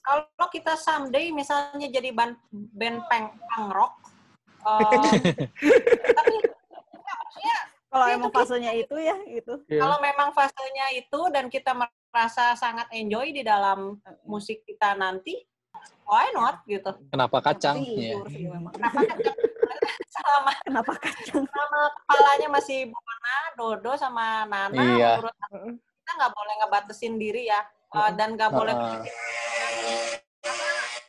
kalau 0.01 0.47
kita 0.49 0.73
someday 0.79 1.29
misalnya 1.29 1.85
jadi 1.91 2.09
band, 2.09 2.39
band 2.49 3.05
punk, 3.05 3.27
punk 3.53 3.69
rock, 3.75 3.93
eh, 4.81 4.99
tapi 6.17 6.33
kalau 7.87 8.05
Itu 8.05 8.15
emang 8.19 8.31
fasenya 8.31 8.71
itu 8.75 8.95
ya 8.99 9.15
itu 9.25 9.53
Iya. 9.67 9.79
kalau 9.79 9.97
memang 9.99 10.29
fasenya 10.31 10.87
itu 10.91 11.19
dan 11.31 11.47
kita 11.47 11.71
merasa 11.73 12.51
sangat 12.53 12.87
enjoy 12.91 13.31
di 13.31 13.41
dalam 13.41 13.95
musik 14.23 14.63
kita 14.63 14.91
nanti, 14.93 15.43
why 16.03 16.27
not 16.31 16.63
gitu. 16.65 16.91
Kenapa 17.07 17.37
kacang? 17.39 17.79
Iya. 17.79 18.19
memang. 18.27 18.73
Kenapa 18.75 19.01
kacang? 19.07 19.35
selama 20.17 20.51
kenapa 20.65 20.93
kacang 20.97 21.45
sama 21.45 21.81
kepalanya 21.93 22.47
masih 22.49 22.79
Bona, 22.89 23.37
Dodo 23.53 23.91
sama 23.95 24.43
Nana, 24.43 24.81
Iya. 24.97 25.11
menurut 25.21 25.35
aku 25.45 25.57
kita 25.77 26.11
nggak 26.17 26.33
boleh 26.33 26.53
ngebatasin 26.63 27.15
diri 27.17 27.43
ya, 27.47 27.61
Uh, 27.87 28.11
dan 28.19 28.35
nggak 28.35 28.51
boleh 28.51 28.75
Ah. 28.75 28.99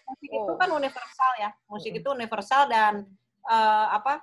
musik 0.06 0.30
itu 0.30 0.52
kan 0.54 0.70
universal 0.70 1.32
ya, 1.36 1.50
musik 1.66 1.92
itu 1.92 2.08
universal 2.08 2.70
dan 2.70 3.02
uh, 3.44 3.86
apa 3.92 4.22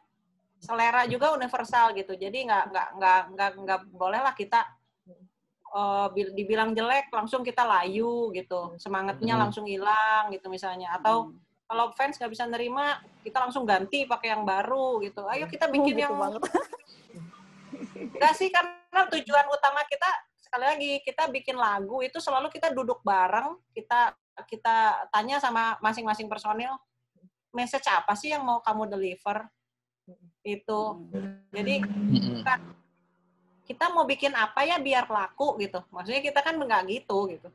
selera 0.66 1.06
juga 1.06 1.38
universal 1.38 1.94
gitu, 1.94 2.18
jadi 2.18 2.34
nggak 2.34 2.64
nggak 2.74 2.90
nggak 2.98 3.22
nggak 3.38 3.52
nggak 3.62 3.82
boleh 3.94 4.18
lah 4.18 4.34
kita 4.34 4.66
uh, 5.70 6.10
bil- 6.10 6.34
dibilang 6.34 6.74
jelek 6.74 7.14
langsung 7.14 7.46
kita 7.46 7.62
layu 7.62 8.34
gitu, 8.34 8.74
semangatnya 8.82 9.38
Hmm. 9.38 9.46
langsung 9.46 9.70
hilang 9.70 10.34
gitu 10.34 10.50
misalnya, 10.50 10.98
atau 10.98 11.30
kalau 11.70 11.94
fans 11.94 12.18
nggak 12.18 12.34
bisa 12.34 12.50
nerima 12.50 12.98
kita 13.22 13.42
langsung 13.42 13.66
ganti 13.66 14.10
pakai 14.10 14.34
yang 14.34 14.42
baru 14.42 15.02
gitu, 15.06 15.30
ayo 15.30 15.46
kita 15.46 15.70
bikin 15.70 15.98
gitu 15.98 16.10
yang 16.10 16.18
banget. 16.18 16.42
Enggak 18.16 18.34
sih, 18.38 18.50
karena 18.50 19.02
tujuan 19.12 19.46
utama 19.52 19.82
kita 19.86 20.10
sekali 20.40 20.66
lagi 20.66 20.92
kita 21.04 21.28
bikin 21.30 21.58
lagu 21.58 22.00
itu 22.00 22.18
selalu 22.22 22.48
kita 22.54 22.72
duduk 22.72 23.04
bareng, 23.04 23.60
kita 23.76 24.16
kita 24.48 25.10
tanya 25.12 25.42
sama 25.42 25.76
masing-masing 25.84 26.30
personil, 26.32 26.74
message 27.52 27.88
apa 27.92 28.16
sih 28.16 28.32
yang 28.32 28.44
mau 28.46 28.64
kamu 28.64 28.88
deliver? 28.88 29.48
Itu. 30.46 30.82
Jadi 31.50 31.82
Mm-mm. 31.82 32.46
kita 33.66 33.86
mau 33.90 34.06
bikin 34.06 34.34
apa 34.38 34.62
ya 34.62 34.78
biar 34.78 35.10
laku 35.10 35.58
gitu. 35.58 35.82
Maksudnya 35.90 36.22
kita 36.22 36.40
kan 36.46 36.58
nggak 36.62 36.86
gitu 36.90 37.18
gitu. 37.34 37.50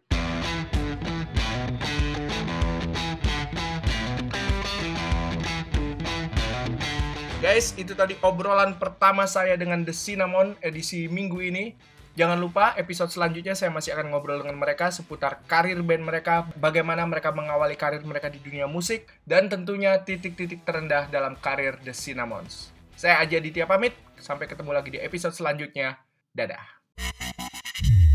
Guys, 7.40 7.72
itu 7.80 7.96
tadi 7.96 8.20
obrolan 8.20 8.76
pertama 8.76 9.24
saya 9.24 9.56
dengan 9.56 9.80
The 9.80 9.96
Cinnamon 9.96 10.60
edisi 10.60 11.08
minggu 11.08 11.40
ini. 11.40 11.72
Jangan 12.20 12.36
lupa 12.36 12.76
episode 12.76 13.08
selanjutnya 13.08 13.56
saya 13.56 13.72
masih 13.72 13.96
akan 13.96 14.12
ngobrol 14.12 14.44
dengan 14.44 14.60
mereka 14.60 14.92
seputar 14.92 15.40
karir 15.48 15.80
band 15.80 16.04
mereka, 16.04 16.44
bagaimana 16.52 17.08
mereka 17.08 17.32
mengawali 17.32 17.80
karir 17.80 18.04
mereka 18.04 18.28
di 18.28 18.36
dunia 18.44 18.68
musik, 18.68 19.08
dan 19.24 19.48
tentunya 19.48 19.96
titik-titik 20.04 20.60
terendah 20.68 21.08
dalam 21.08 21.40
karir 21.40 21.80
The 21.80 21.96
Cinnamons. 21.96 22.76
Saya 22.92 23.24
Aji 23.24 23.40
Aditya 23.40 23.64
pamit, 23.64 23.96
sampai 24.20 24.44
ketemu 24.52 24.68
lagi 24.68 24.92
di 24.92 25.00
episode 25.00 25.32
selanjutnya. 25.32 25.96
Dadah. 26.36 26.60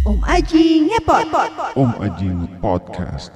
Om 0.05 0.21
Aji 0.21 0.85
ngepot. 0.85 1.25
Om 1.73 1.91
Ajing 1.97 2.45
Podcast. 2.61 3.33